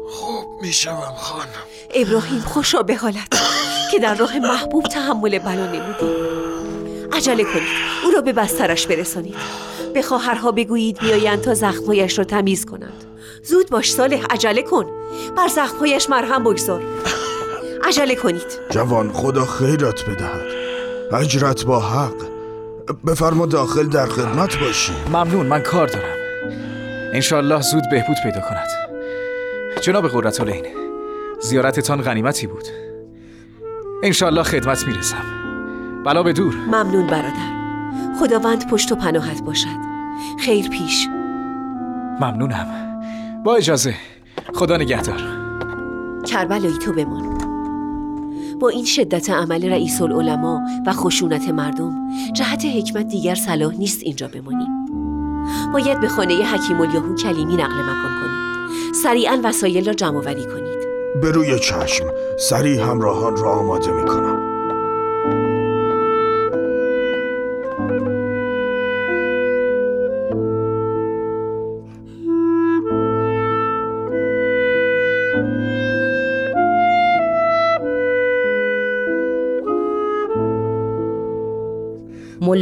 خوب 0.09 0.61
می‌شوم 0.61 1.13
خانم 1.17 1.45
ابراهیم 1.95 2.39
خوشا 2.39 2.81
به 2.81 2.95
حالت 2.95 3.41
که 3.91 3.99
در 3.99 4.15
راه 4.15 4.39
محبوب 4.39 4.83
تحمل 4.83 5.39
بلا 5.39 5.65
نمودی. 5.65 6.05
عجله 7.13 7.43
کنید. 7.43 7.91
او 8.05 8.11
را 8.11 8.21
به 8.21 8.33
بسترش 8.33 8.87
برسانید. 8.87 9.35
به 9.93 10.01
خواهرها 10.01 10.51
بگویید 10.51 10.99
بیایند 10.99 11.41
تا 11.41 11.53
زخمهایش 11.53 12.17
را 12.17 12.23
تمیز 12.23 12.65
کنند. 12.65 13.10
زود 13.43 13.69
باش 13.69 13.93
صالح 13.93 14.25
عجله 14.29 14.63
کن. 14.63 14.85
بر 15.37 15.47
زخمهایش 15.47 16.09
مرهم 16.09 16.43
بگذار. 16.43 16.83
عجله 17.87 18.15
کنید. 18.15 18.59
جوان 18.69 19.11
خدا 19.11 19.45
خیرت 19.45 20.09
بدهد. 20.09 20.41
اجرت 21.13 21.65
با 21.65 21.79
حق. 21.79 22.13
بفرما 23.07 23.45
داخل 23.45 23.87
در 23.87 24.05
خدمت 24.05 24.59
باشی. 24.59 24.93
ممنون 25.07 25.45
من 25.45 25.61
کار 25.61 25.87
دارم. 25.87 26.15
انشالله 27.13 27.61
زود 27.61 27.83
بهبود 27.91 28.17
پیدا 28.23 28.39
کند. 28.41 28.67
جناب 29.81 30.07
قررت 30.07 30.41
العین 30.41 30.65
زیارتتان 31.41 32.01
غنیمتی 32.01 32.47
بود. 32.47 32.63
انشالله 34.03 34.43
خدمت 34.43 34.87
می‌رسم. 34.87 35.23
بلا 36.05 36.23
به 36.23 36.33
دور. 36.33 36.55
ممنون 36.55 37.07
برادر. 37.07 37.61
خداوند 38.19 38.69
پشت 38.69 38.91
و 38.91 38.95
پناهت 38.95 39.43
باشد. 39.43 39.91
خیر 40.39 40.69
پیش. 40.69 41.07
ممنونم. 42.21 42.67
با 43.43 43.55
اجازه. 43.55 43.95
خدا 44.53 44.77
نگهدار. 44.77 45.21
کربلایی 46.25 46.77
تو 46.77 46.93
بمان. 46.93 47.37
با 48.59 48.69
این 48.69 48.85
شدت 48.85 49.29
عمل 49.29 49.69
رئیس 49.69 50.01
العلماء 50.01 50.59
و 50.87 50.93
خشونت 50.93 51.49
مردم 51.49 52.09
جهت 52.33 52.65
حکمت 52.65 53.07
دیگر 53.07 53.35
صلاح 53.35 53.75
نیست 53.75 53.99
اینجا 54.03 54.27
بمانیم. 54.27 54.85
باید 55.73 55.99
به 55.99 56.07
خانه 56.07 56.33
حکیم 56.33 56.81
الیهو 56.81 57.15
کلیمی 57.15 57.53
نقل 57.53 57.81
مکان 57.81 58.21
کنید. 58.21 58.93
سریعا 59.03 59.39
وسایل 59.43 59.85
را 59.85 59.93
جمع 59.93 60.19
وری 60.19 60.45
کنید. 60.45 60.87
به 61.21 61.31
روی 61.31 61.59
چشم 61.59 62.05
سریع 62.39 62.81
همراهان 62.81 63.37
را 63.37 63.51
آماده 63.51 63.91
می 63.91 64.05
کنم 64.05 64.50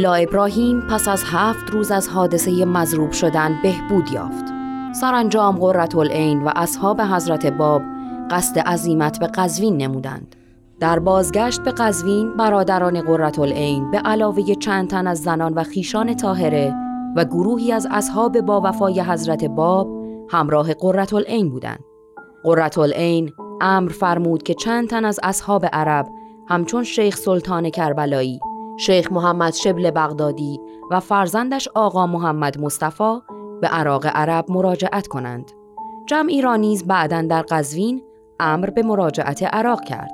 ملا 0.00 0.14
ابراهیم 0.14 0.80
پس 0.80 1.08
از 1.08 1.24
هفت 1.26 1.70
روز 1.70 1.90
از 1.90 2.08
حادثه 2.08 2.64
مضروب 2.64 3.12
شدن 3.12 3.58
بهبود 3.62 4.12
یافت. 4.12 4.44
سرانجام 5.00 5.58
قررت 5.58 5.96
العین 5.96 6.42
و 6.42 6.52
اصحاب 6.56 7.00
حضرت 7.00 7.46
باب 7.46 7.82
قصد 8.30 8.58
عزیمت 8.58 9.20
به 9.20 9.26
قزوین 9.26 9.76
نمودند. 9.76 10.36
در 10.80 10.98
بازگشت 10.98 11.60
به 11.60 11.70
قزوین 11.70 12.36
برادران 12.36 13.00
قررت 13.00 13.38
العین 13.38 13.90
به 13.90 13.98
علاوه 13.98 14.54
چند 14.54 14.90
تن 14.90 15.06
از 15.06 15.22
زنان 15.22 15.54
و 15.54 15.62
خیشان 15.62 16.16
طاهره 16.16 16.74
و 17.16 17.24
گروهی 17.24 17.72
از 17.72 17.88
اصحاب 17.90 18.40
با 18.40 18.60
وفای 18.64 19.00
حضرت 19.00 19.44
باب 19.44 19.88
همراه 20.30 20.74
قررت 20.74 21.14
العین 21.14 21.50
بودند. 21.50 21.84
قررت 22.44 22.78
العین 22.78 23.32
امر 23.60 23.92
فرمود 23.92 24.42
که 24.42 24.54
چند 24.54 24.88
تن 24.88 25.04
از 25.04 25.20
اصحاب 25.22 25.66
عرب 25.72 26.06
همچون 26.48 26.84
شیخ 26.84 27.16
سلطان 27.16 27.70
کربلایی 27.70 28.40
شیخ 28.78 29.12
محمد 29.12 29.52
شبل 29.52 29.90
بغدادی 29.90 30.60
و 30.90 31.00
فرزندش 31.00 31.68
آقا 31.74 32.06
محمد 32.06 32.60
مصطفی 32.60 33.18
به 33.60 33.68
عراق 33.68 34.06
عرب 34.06 34.50
مراجعت 34.50 35.06
کنند. 35.06 35.50
جمعی 36.06 36.42
را 36.42 36.56
نیز 36.56 36.84
بعدا 36.84 37.22
در 37.22 37.42
قزوین 37.42 38.02
امر 38.40 38.70
به 38.70 38.82
مراجعت 38.82 39.42
عراق 39.42 39.84
کرد. 39.84 40.12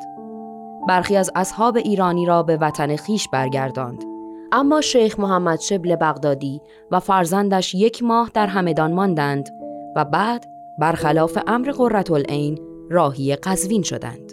برخی 0.89 1.17
از 1.17 1.31
اصحاب 1.35 1.77
ایرانی 1.77 2.27
را 2.27 2.43
به 2.43 2.57
وطن 2.57 2.97
خیش 2.97 3.29
برگرداند. 3.29 4.05
اما 4.53 4.81
شیخ 4.81 5.21
محمد 5.21 5.61
شبل 5.61 5.97
بغدادی 5.97 6.61
و 6.91 7.01
فرزندش 7.01 7.75
یک 7.75 8.03
ماه 8.03 8.31
در 8.35 8.47
همدان 8.47 8.93
ماندند 8.93 9.49
و 9.97 10.05
بعد 10.05 10.47
برخلاف 10.79 11.39
امر 11.47 11.71
قرتالعین 11.71 12.59
راهی 12.91 13.37
قزوین 13.37 13.83
شدند. 13.83 14.33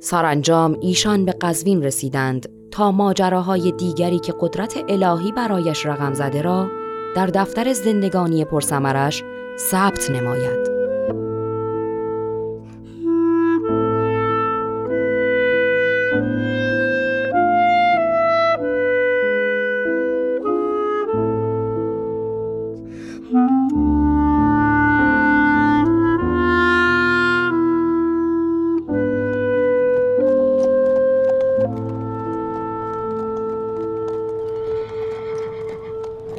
سرانجام 0.00 0.76
ایشان 0.80 1.24
به 1.24 1.32
قزوین 1.32 1.82
رسیدند 1.82 2.55
ماجراهای 2.82 3.72
دیگری 3.72 4.18
که 4.18 4.34
قدرت 4.40 4.84
الهی 4.88 5.32
برایش 5.32 5.86
رقم 5.86 6.14
زده 6.14 6.42
را 6.42 6.68
در 7.16 7.26
دفتر 7.26 7.72
زندگانی 7.72 8.44
پرسمرش 8.44 9.24
ثبت 9.58 10.10
نماید. 10.10 10.75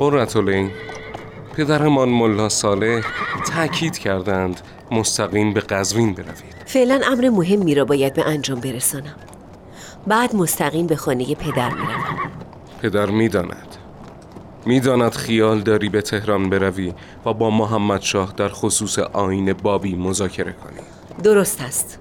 قرتالعین 0.09 0.71
پدرمان 1.57 2.09
ملا 2.09 2.49
صالح 2.49 3.01
تأکید 3.47 3.97
کردند 3.97 4.61
مستقیم 4.91 5.53
به 5.53 5.59
قزوین 5.59 6.13
بروید. 6.13 6.55
فعلا 6.65 7.01
امر 7.05 7.29
مهمی 7.29 7.75
را 7.75 7.85
باید 7.85 8.13
به 8.13 8.27
انجام 8.27 8.59
برسانم. 8.59 9.15
بعد 10.07 10.35
مستقیم 10.35 10.87
به 10.87 10.95
خانه 10.95 11.35
پدر 11.35 11.69
می‌روم 11.69 12.31
پدر 12.81 13.05
می‌داند. 13.05 13.75
می‌داند 14.65 15.11
خیال 15.11 15.61
داری 15.61 15.89
به 15.89 16.01
تهران 16.01 16.49
بروی 16.49 16.93
و 17.25 17.33
با 17.33 17.49
محمد 17.49 18.01
شاه 18.01 18.33
در 18.37 18.49
خصوص 18.49 18.99
آین 18.99 19.53
بابی 19.53 19.95
مذاکره 19.95 20.51
کنی. 20.51 20.79
درست 21.23 21.61
است. 21.61 21.99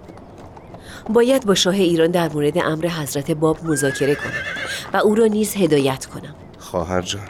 باید 1.09 1.47
با 1.47 1.55
شاه 1.55 1.75
ایران 1.75 2.11
در 2.11 2.29
مورد 2.29 2.59
امر 2.59 2.87
حضرت 2.87 3.31
باب 3.31 3.65
مذاکره 3.65 4.15
کنم 4.15 4.33
و 4.93 4.97
او 4.97 5.15
را 5.15 5.27
نیز 5.27 5.57
هدایت 5.57 6.07
کنم. 6.07 6.35
خواهر 6.59 7.03
جان 7.03 7.29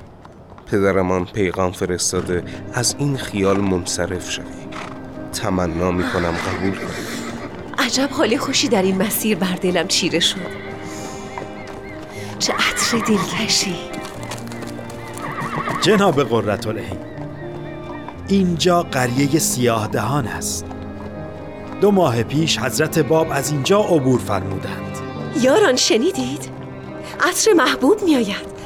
پدرمان 0.67 1.25
پیغام 1.25 1.73
فرستاده 1.73 2.43
از 2.75 2.95
این 2.99 3.17
خیال 3.17 3.61
منصرف 3.61 4.31
شوی. 4.31 4.45
تمنا 5.33 5.91
می‌کنم 5.91 6.33
قبول 6.33 6.71
کنی. 6.71 6.87
عجب 7.79 8.09
حال 8.11 8.37
خوشی 8.37 8.69
در 8.69 8.83
این 8.83 9.03
مسیر 9.03 9.39
بر 9.39 9.55
دلم 9.62 9.89
چیره 9.89 10.21
شد. 10.21 10.37
چه 12.39 12.53
عطر 12.53 12.99
دلکشی. 12.99 13.77
جناب 15.81 16.23
قرتالعین 16.23 16.99
اینجا 18.29 18.83
قریه 18.83 19.39
سیاه 19.39 19.89
دهان 19.89 20.27
است. 20.27 20.67
دو 21.81 21.91
ماه 21.91 22.23
پیش 22.23 22.59
حضرت 22.59 22.99
باب 22.99 23.29
از 23.31 23.51
اینجا 23.51 23.81
عبور 23.81 24.21
فرمودند. 24.21 24.99
یاران 25.43 25.77
شنیدید؟ 25.77 26.51
عطر 27.21 27.53
محبوب 27.53 28.03
میآید. 28.03 28.57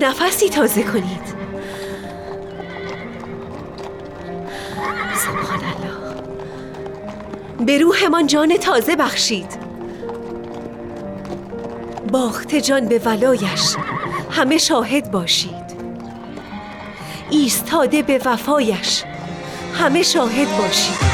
نفسی 0.00 0.48
تازه 0.48 0.82
کنید. 0.82 1.33
به 7.66 7.78
روحمان 7.78 8.26
جان 8.26 8.56
تازه 8.56 8.96
بخشید. 8.96 9.58
باخت 12.12 12.54
جان 12.54 12.88
به 12.88 12.98
ولایش 12.98 13.76
همه 14.30 14.58
شاهد 14.58 15.10
باشید. 15.10 15.64
ایستاده 17.30 18.02
به 18.02 18.20
وفایش 18.24 19.04
همه 19.74 20.02
شاهد 20.02 20.58
باشید. 20.58 21.04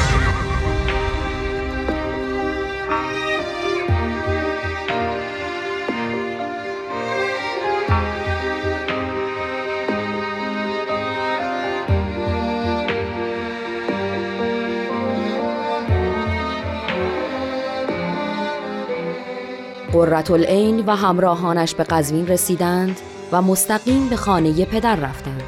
قرتالعین 20.01 20.79
و 20.85 20.95
همراهانش 20.95 21.75
به 21.75 21.83
قزوین 21.83 22.27
رسیدند 22.27 22.99
و 23.31 23.41
مستقیم 23.41 24.09
به 24.09 24.15
خانه 24.15 24.65
پدر 24.65 24.95
رفتند. 24.95 25.43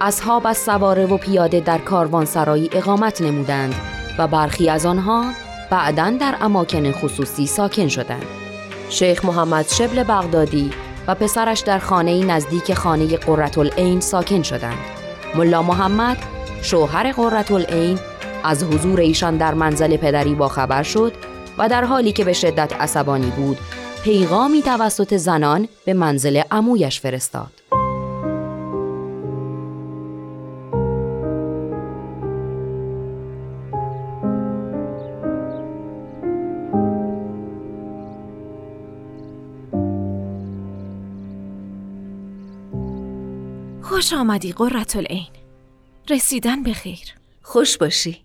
اصحاب 0.00 0.46
از 0.46 0.56
سواره 0.58 1.06
و 1.06 1.16
پیاده 1.16 1.60
در 1.60 1.78
کاروانسرایی 1.78 2.70
اقامت 2.72 3.22
نمودند 3.22 3.74
و 4.18 4.26
برخی 4.26 4.70
از 4.70 4.86
آنها 4.86 5.24
بعدا 5.70 6.10
در 6.20 6.34
اماکن 6.40 6.92
خصوصی 6.92 7.46
ساکن 7.46 7.88
شدند. 7.88 8.26
شیخ 8.90 9.24
محمد 9.24 9.68
شبل 9.68 10.02
بغدادی 10.02 10.70
و 11.06 11.14
پسرش 11.14 11.60
در 11.60 11.78
خانه 11.78 12.24
نزدیک 12.24 12.74
خانه 12.74 13.16
قرتالعین 13.16 14.00
ساکن 14.00 14.42
شدند. 14.42 14.78
ملا 15.34 15.62
محمد 15.62 16.16
شوهر 16.62 17.12
قرتالعین 17.12 17.98
از 18.44 18.64
حضور 18.64 19.00
ایشان 19.00 19.36
در 19.36 19.54
منزل 19.54 19.96
پدری 19.96 20.34
باخبر 20.34 20.82
شد 20.82 21.33
و 21.58 21.68
در 21.68 21.84
حالی 21.84 22.12
که 22.12 22.24
به 22.24 22.32
شدت 22.32 22.72
عصبانی 22.72 23.30
بود 23.30 23.58
پیغامی 24.04 24.62
توسط 24.62 25.16
زنان 25.16 25.68
به 25.84 25.94
منزل 25.94 26.42
عمویش 26.50 27.00
فرستاد. 27.00 27.52
خوش 43.82 44.12
آمدی 44.12 44.52
قررت 44.52 44.96
العین. 44.96 45.26
رسیدن 46.10 46.62
به 46.62 46.72
خیر. 46.72 47.14
خوش 47.42 47.78
باشی. 47.78 48.24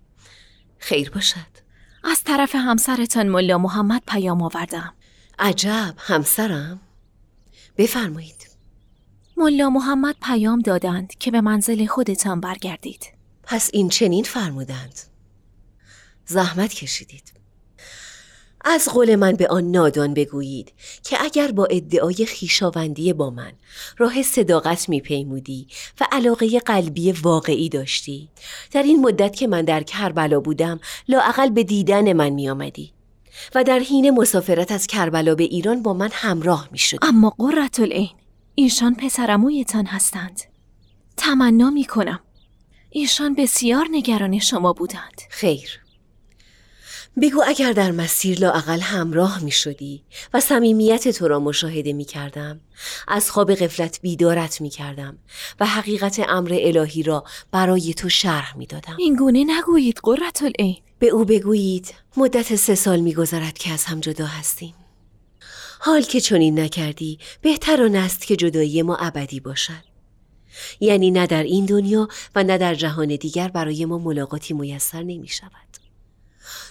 خیر 0.78 1.10
باشد. 1.10 1.69
از 2.12 2.24
طرف 2.24 2.56
همسرتان 2.56 3.28
ملا 3.28 3.58
محمد 3.58 4.02
پیام 4.08 4.42
آوردم. 4.42 4.94
عجب 5.40 5.94
همسرم. 5.98 6.80
بفرمایید. 7.78 8.50
ملا 9.38 9.70
محمد 9.70 10.16
پیام 10.22 10.60
دادند 10.60 11.16
که 11.16 11.32
به 11.32 11.42
منزل 11.42 11.86
خودتان 11.86 12.40
برگردید. 12.40 13.06
پس 13.44 13.70
این 13.74 13.90
چنین 13.90 14.24
فرمودند. 14.24 15.00
زحمت 16.26 16.74
کشیدید. 16.74 17.39
از 18.66 18.90
قول 18.90 19.16
من 19.16 19.32
به 19.32 19.48
آن 19.48 19.72
نادان 19.72 20.14
بگویید 20.14 20.74
که 21.04 21.18
اگر 21.24 21.52
با 21.52 21.66
ادعای 21.66 22.26
خیشاوندی 22.26 23.14
با 23.14 23.30
من 23.30 23.52
راه 23.98 24.22
صداقت 24.22 24.90
میپیمودی 24.90 25.68
و 26.02 26.08
علاقه 26.12 26.60
قلبی 26.60 27.12
واقعی 27.12 27.70
داشتی 27.70 28.30
در 28.72 28.84
این 28.84 29.02
مدت 29.02 29.36
که 29.36 29.48
من 29.48 29.66
در 29.66 29.84
کربلا 29.84 30.40
بودم 30.40 30.80
لااقل 31.08 31.50
به 31.50 31.64
دیدن 31.64 32.14
من 32.14 32.30
میآمدی 32.30 32.94
و 33.56 33.64
در 33.64 33.80
حین 33.80 34.10
مسافرت 34.10 34.72
از 34.72 34.88
کربلا 34.88 35.36
به 35.36 35.44
ایران 35.44 35.84
با 35.84 35.94
من 35.94 36.10
همراه 36.14 36.70
می‌شد 36.72 36.98
اما 37.02 37.30
قررت 37.38 37.80
العین 37.80 38.10
ایشان 38.56 38.96
پسرمویتان 38.96 39.86
هستند. 39.86 40.42
تمنا 41.18 41.70
می 41.70 41.86
کنم 41.86 42.20
ایشان 42.90 43.36
بسیار 43.36 43.88
نگران 43.92 44.40
شما 44.40 44.74
بودند. 44.74 45.22
خیر. 45.30 45.80
بگو 47.22 47.44
اگر 47.48 47.72
در 47.72 47.92
مسیر 47.92 48.40
لااقل 48.40 48.80
همراه 48.80 49.44
می 49.44 49.52
شدی 49.52 50.04
و 50.34 50.40
صمیمیت 50.40 51.08
تو 51.08 51.28
را 51.28 51.40
مشاهده 51.40 51.94
می 51.94 52.06
کردم 52.06 52.60
از 53.08 53.32
خواب 53.32 53.56
غفلت 53.56 54.00
بیدارت 54.02 54.62
می 54.62 54.70
کردم 54.70 55.18
و 55.60 55.66
حقیقت 55.66 56.22
امر 56.30 56.58
الهی 56.62 57.04
را 57.04 57.24
برای 57.52 57.94
تو 57.94 58.10
شرح 58.10 58.58
می 58.58 58.66
دادم. 58.66 58.96
این 59.00 59.16
گونه 59.16 59.46
نگویید 59.58 60.00
قررت 60.04 60.44
العین. 60.44 60.78
به 61.00 61.08
او 61.08 61.26
بگویید 61.26 61.94
مدت 62.18 62.56
سه 62.56 62.76
سال 62.76 63.00
می 63.00 63.14
گذرد 63.14 63.58
که 63.58 63.72
از 63.72 63.86
هم 63.86 64.00
جدا 64.00 64.26
هستیم. 64.26 64.74
حال 65.80 66.02
که 66.02 66.22
چنین 66.22 66.60
نکردی 66.60 67.20
بهتر 67.42 67.84
آن 67.84 67.96
است 67.96 68.28
که 68.28 68.36
جدایی 68.36 68.82
ما 68.82 68.96
ابدی 68.96 69.40
باشد. 69.40 69.90
یعنی 70.80 71.12
نه 71.12 71.28
در 71.28 71.44
این 71.44 71.66
دنیا 71.66 72.08
و 72.36 72.44
نه 72.44 72.58
در 72.58 72.76
جهان 72.76 73.08
دیگر 73.16 73.48
برای 73.48 73.86
ما 73.86 73.98
ملاقاتی 73.98 74.54
میسر 74.54 75.04
نمی 75.04 75.28
شود. 75.28 75.79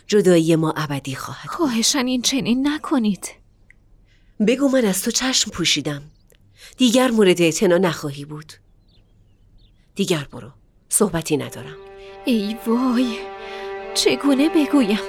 جدایی 0.09 0.57
ما 0.57 0.75
ابدی 0.77 1.15
خواهد 1.15 1.51
خواهشن 1.51 2.07
این 2.07 2.23
چنین 2.23 2.69
نکنید. 2.69 3.31
بگو 4.47 4.69
من 4.69 4.85
از 4.85 5.03
تو 5.03 5.11
چشم 5.11 5.51
پوشیدم. 5.51 6.03
دیگر 6.77 7.11
مورد 7.11 7.43
اعتنا 7.43 7.79
نخواهی 7.79 8.25
بود. 8.25 8.53
دیگر 9.95 10.27
برو. 10.33 10.51
صحبتی 10.89 11.37
ندارم. 11.37 11.77
ای 12.25 12.57
وای 12.67 13.19
چگونه 13.95 14.49
بگویم؟ 14.49 15.01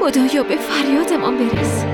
خدایا 0.00 0.42
به 0.42 0.56
فریادمان 0.56 1.38
برس. 1.38 1.93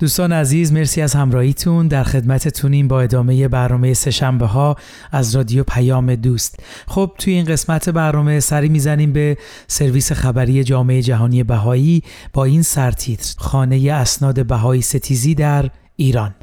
دوستان 0.00 0.32
عزیز 0.32 0.72
مرسی 0.72 1.02
از 1.02 1.14
همراهیتون. 1.14 1.88
در 1.88 2.04
خدمتتونیم 2.04 2.88
با 2.88 3.00
ادامه 3.00 3.48
برنامه 3.48 3.94
سهشنبه 3.94 4.46
ها 4.46 4.76
از 5.12 5.36
رادیو 5.36 5.64
پیام 5.64 6.14
دوست. 6.14 6.60
خب 6.88 7.12
توی 7.18 7.32
این 7.32 7.44
قسمت 7.44 7.88
برنامه 7.88 8.40
سری 8.40 8.68
می‌زنیم 8.68 9.12
به 9.12 9.36
سرویس 9.66 10.12
خبری 10.12 10.64
جامعه 10.64 11.02
جهانی 11.02 11.42
بهایی 11.42 12.02
با 12.32 12.44
این 12.44 12.62
سرتیتر 12.62 13.34
خانه 13.38 13.92
اسناد 13.92 14.46
بهایی 14.46 14.82
ستیزی 14.82 15.34
در 15.34 15.70
ایران. 15.96 16.34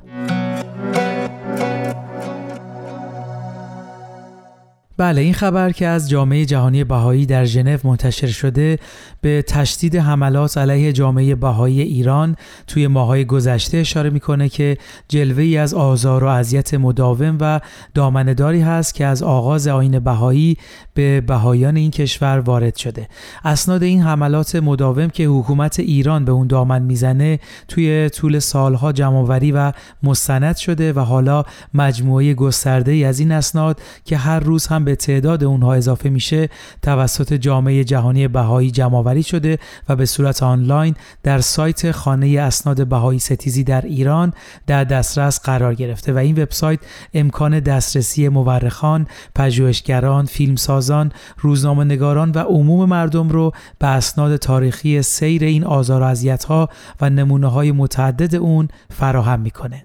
بله 4.97 5.21
این 5.21 5.33
خبر 5.33 5.71
که 5.71 5.87
از 5.87 6.09
جامعه 6.09 6.45
جهانی 6.45 6.83
بهایی 6.83 7.25
در 7.25 7.45
ژنو 7.45 7.77
منتشر 7.83 8.27
شده 8.27 8.79
به 9.21 9.41
تشدید 9.41 9.95
حملات 9.95 10.57
علیه 10.57 10.93
جامعه 10.93 11.35
بهایی 11.35 11.81
ایران 11.81 12.35
توی 12.67 12.87
ماهای 12.87 13.25
گذشته 13.25 13.77
اشاره 13.77 14.09
می‌کنه 14.09 14.49
که 14.49 14.77
جلوه 15.07 15.43
ای 15.43 15.57
از 15.57 15.73
آزار 15.73 16.23
و 16.23 16.27
اذیت 16.27 16.73
مداوم 16.73 17.37
و 17.41 17.59
دامنداری 17.93 18.61
هست 18.61 18.93
که 18.93 19.05
از 19.05 19.23
آغاز 19.23 19.67
آین 19.67 19.99
بهایی 19.99 20.57
به 20.93 21.21
بهایان 21.21 21.75
این 21.75 21.91
کشور 21.91 22.39
وارد 22.39 22.75
شده. 22.75 23.07
اسناد 23.45 23.83
این 23.83 24.01
حملات 24.01 24.55
مداوم 24.55 25.07
که 25.07 25.25
حکومت 25.25 25.79
ایران 25.79 26.25
به 26.25 26.31
اون 26.31 26.47
دامن 26.47 26.81
می‌زنه 26.81 27.39
توی 27.67 28.09
طول 28.09 28.39
سالها 28.39 28.91
جمعآوری 28.91 29.51
و 29.51 29.71
مستند 30.03 30.55
شده 30.55 30.93
و 30.93 30.99
حالا 30.99 31.43
مجموعه 31.73 32.33
گسترده 32.33 32.91
ای 32.91 33.03
از 33.03 33.19
این 33.19 33.31
اسناد 33.31 33.81
که 34.05 34.17
هر 34.17 34.39
روز 34.39 34.67
هم 34.67 34.86
به 34.87 34.95
تعداد 34.95 35.43
اونها 35.43 35.73
اضافه 35.73 36.09
میشه 36.09 36.49
توسط 36.81 37.33
جامعه 37.33 37.83
جهانی 37.83 38.27
بهایی 38.27 38.71
جمعآوری 38.71 39.23
شده 39.23 39.59
و 39.89 39.95
به 39.95 40.05
صورت 40.05 40.43
آنلاین 40.43 40.95
در 41.23 41.39
سایت 41.39 41.91
خانه 41.91 42.39
اسناد 42.39 42.87
بهایی 42.87 43.19
ستیزی 43.19 43.63
در 43.63 43.81
ایران 43.81 44.33
در 44.67 44.83
دسترس 44.83 45.39
قرار 45.39 45.73
گرفته 45.75 46.13
و 46.13 46.17
این 46.17 46.41
وبسایت 46.41 46.79
امکان 47.13 47.59
دسترسی 47.59 48.29
مورخان، 48.29 49.07
پژوهشگران، 49.35 50.25
فیلمسازان، 50.25 51.11
روزنامه‌نگاران 51.37 52.31
و 52.31 52.39
عموم 52.39 52.89
مردم 52.89 53.29
رو 53.29 53.51
به 53.79 53.87
اسناد 53.87 54.35
تاریخی 54.35 55.01
سیر 55.01 55.43
این 55.43 55.63
آزار 55.63 56.01
و 56.01 56.05
اذیت‌ها 56.05 56.69
و 57.01 57.09
نمونه 57.09 57.47
های 57.47 57.71
متعدد 57.71 58.35
اون 58.35 58.67
فراهم 58.89 59.39
می‌کنه. 59.39 59.83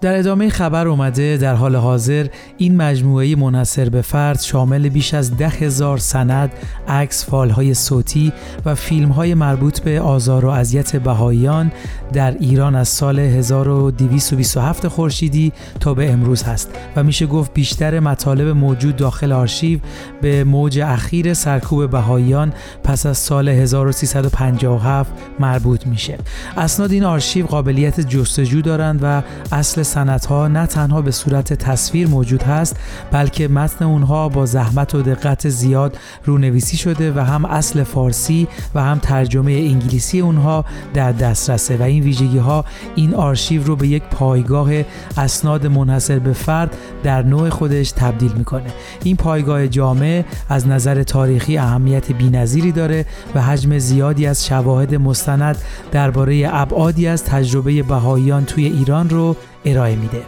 در 0.00 0.18
ادامه 0.18 0.48
خبر 0.48 0.88
اومده 0.88 1.36
در 1.36 1.54
حال 1.54 1.76
حاضر 1.76 2.26
این 2.56 2.76
مجموعه 2.76 3.36
منحصر 3.36 3.88
به 3.88 4.02
فرد 4.02 4.40
شامل 4.40 4.88
بیش 4.88 5.14
از 5.14 5.36
ده 5.36 5.48
هزار 5.48 5.98
سند، 5.98 6.52
عکس، 6.88 7.24
فالهای 7.24 7.74
صوتی 7.74 8.32
و 8.64 8.74
فیلمهای 8.74 9.34
مربوط 9.34 9.80
به 9.80 10.00
آزار 10.00 10.44
و 10.44 10.48
اذیت 10.48 10.96
بهاییان 10.96 11.72
در 12.12 12.36
ایران 12.38 12.74
از 12.74 12.88
سال 12.88 13.18
1227 13.18 14.88
خورشیدی 14.88 15.52
تا 15.80 15.94
به 15.94 16.10
امروز 16.10 16.42
هست 16.42 16.70
و 16.96 17.02
میشه 17.02 17.26
گفت 17.26 17.54
بیشتر 17.54 18.00
مطالب 18.00 18.48
موجود 18.48 18.96
داخل 18.96 19.32
آرشیو 19.32 19.78
به 20.22 20.44
موج 20.44 20.78
اخیر 20.78 21.34
سرکوب 21.34 21.90
بهاییان 21.90 22.52
پس 22.84 23.06
از 23.06 23.18
سال 23.18 23.48
1357 23.48 25.12
مربوط 25.40 25.86
میشه. 25.86 26.18
اسناد 26.56 26.92
این 26.92 27.04
آرشیو 27.04 27.46
قابلیت 27.46 28.00
جستجو 28.00 28.60
دارند 28.60 29.00
و 29.02 29.22
اصل 29.52 29.82
ها 29.96 30.48
نه 30.48 30.66
تنها 30.66 31.02
به 31.02 31.10
صورت 31.10 31.52
تصویر 31.52 32.08
موجود 32.08 32.42
هست 32.42 32.76
بلکه 33.12 33.48
متن 33.48 33.84
اونها 33.84 34.28
با 34.28 34.46
زحمت 34.46 34.94
و 34.94 35.02
دقت 35.02 35.48
زیاد 35.48 35.98
رونویسی 36.24 36.76
شده 36.76 37.12
و 37.12 37.18
هم 37.18 37.44
اصل 37.44 37.82
فارسی 37.82 38.48
و 38.74 38.82
هم 38.82 38.98
ترجمه 38.98 39.52
انگلیسی 39.52 40.20
اونها 40.20 40.64
در 40.94 41.12
دسترسه. 41.12 41.76
و 41.76 41.82
این 41.82 42.02
ویژگی 42.02 42.38
ها 42.38 42.64
این 42.94 43.14
آرشیو 43.14 43.64
رو 43.64 43.76
به 43.76 43.88
یک 43.88 44.02
پایگاه 44.02 44.70
اسناد 45.16 45.66
منحصر 45.66 46.18
به 46.18 46.32
فرد 46.32 46.76
در 47.02 47.22
نوع 47.22 47.48
خودش 47.48 47.92
تبدیل 47.92 48.32
می‌کنه. 48.32 48.70
این 49.04 49.16
پایگاه 49.16 49.68
جامع 49.68 50.24
از 50.48 50.68
نظر 50.68 51.02
تاریخی 51.02 51.58
اهمیت 51.58 52.12
بینظیری 52.12 52.72
داره 52.72 53.06
و 53.34 53.42
حجم 53.42 53.78
زیادی 53.78 54.26
از 54.26 54.46
شواهد 54.46 54.94
مستند 54.94 55.56
درباره 55.92 56.48
ابعادی 56.52 57.06
از 57.06 57.24
تجربه 57.24 57.82
بهاییان 57.82 58.44
توی 58.44 58.64
ایران 58.64 59.10
رو 59.10 59.36
ارائه 59.64 59.96
میده. 59.96 60.22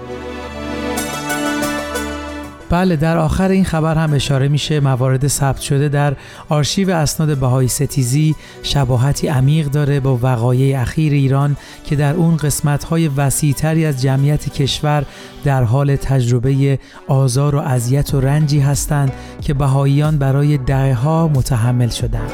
بله 2.72 2.96
در 2.96 3.16
آخر 3.18 3.48
این 3.48 3.64
خبر 3.64 3.94
هم 3.94 4.14
اشاره 4.14 4.48
میشه 4.48 4.80
موارد 4.80 5.26
ثبت 5.26 5.60
شده 5.60 5.88
در 5.88 6.16
آرشیو 6.48 6.90
اسناد 6.90 7.38
بهایی 7.38 7.68
ستیزی 7.68 8.34
شباهتی 8.62 9.28
عمیق 9.28 9.66
داره 9.66 10.00
با 10.00 10.18
وقایع 10.22 10.80
اخیر 10.80 11.12
ایران 11.12 11.56
که 11.84 11.96
در 11.96 12.14
اون 12.14 12.36
قسمت‌های 12.36 13.08
وسیعتری 13.08 13.86
از 13.86 14.02
جمعیت 14.02 14.48
کشور 14.48 15.04
در 15.44 15.62
حال 15.62 15.96
تجربه 15.96 16.78
آزار 17.08 17.54
و 17.54 17.58
اذیت 17.58 18.14
و 18.14 18.20
رنجی 18.20 18.60
هستند 18.60 19.12
که 19.42 19.54
بهاییان 19.54 20.18
برای 20.18 20.58
دهه‌ها 20.58 21.28
متحمل 21.28 21.88
شدند. 21.88 22.30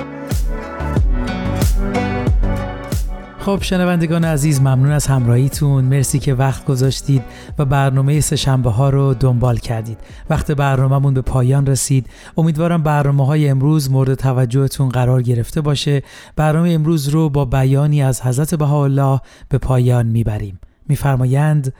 خب 3.48 3.62
شنوندگان 3.62 4.24
عزیز 4.24 4.60
ممنون 4.60 4.90
از 4.90 5.06
همراهیتون. 5.06 5.84
مرسی 5.84 6.18
که 6.18 6.34
وقت 6.34 6.64
گذاشتید 6.64 7.22
و 7.58 7.64
برنامه 7.64 8.20
سهشنبه 8.20 8.70
ها 8.70 8.90
رو 8.90 9.14
دنبال 9.14 9.56
کردید. 9.56 9.98
وقت 10.30 10.52
برنامهمون 10.52 11.14
به 11.14 11.20
پایان 11.20 11.66
رسید. 11.66 12.06
امیدوارم 12.36 12.82
برنامه 12.82 13.26
های 13.26 13.48
امروز 13.48 13.90
مورد 13.90 14.14
توجهتون 14.14 14.88
قرار 14.88 15.22
گرفته 15.22 15.60
باشه. 15.60 16.02
برنامه 16.36 16.70
امروز 16.70 17.08
رو 17.08 17.28
با 17.28 17.44
بیانی 17.44 18.02
از 18.02 18.22
حضرت 18.22 18.54
بهاءالله 18.54 19.20
به 19.48 19.58
پایان 19.58 20.06
می‌بریم. 20.06 20.60
میفرمایند 20.88 21.74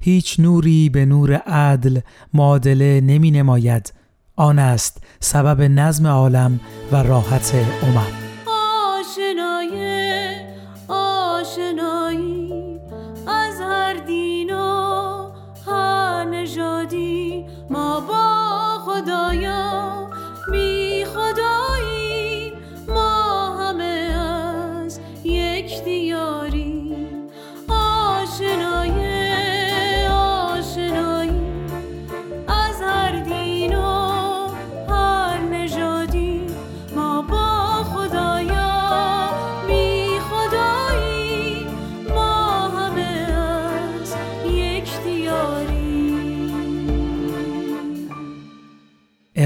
هیچ 0.00 0.40
نوری 0.40 0.88
به 0.88 1.06
نور 1.06 1.34
عدل 1.34 2.00
معادله 2.34 3.00
نمی 3.00 3.30
نماید 3.30 3.92
آن 4.36 4.58
است 4.58 5.02
سبب 5.20 5.62
نظم 5.62 6.06
عالم 6.06 6.60
و 6.92 7.02
راحت 7.02 7.54
امم. 7.82 8.27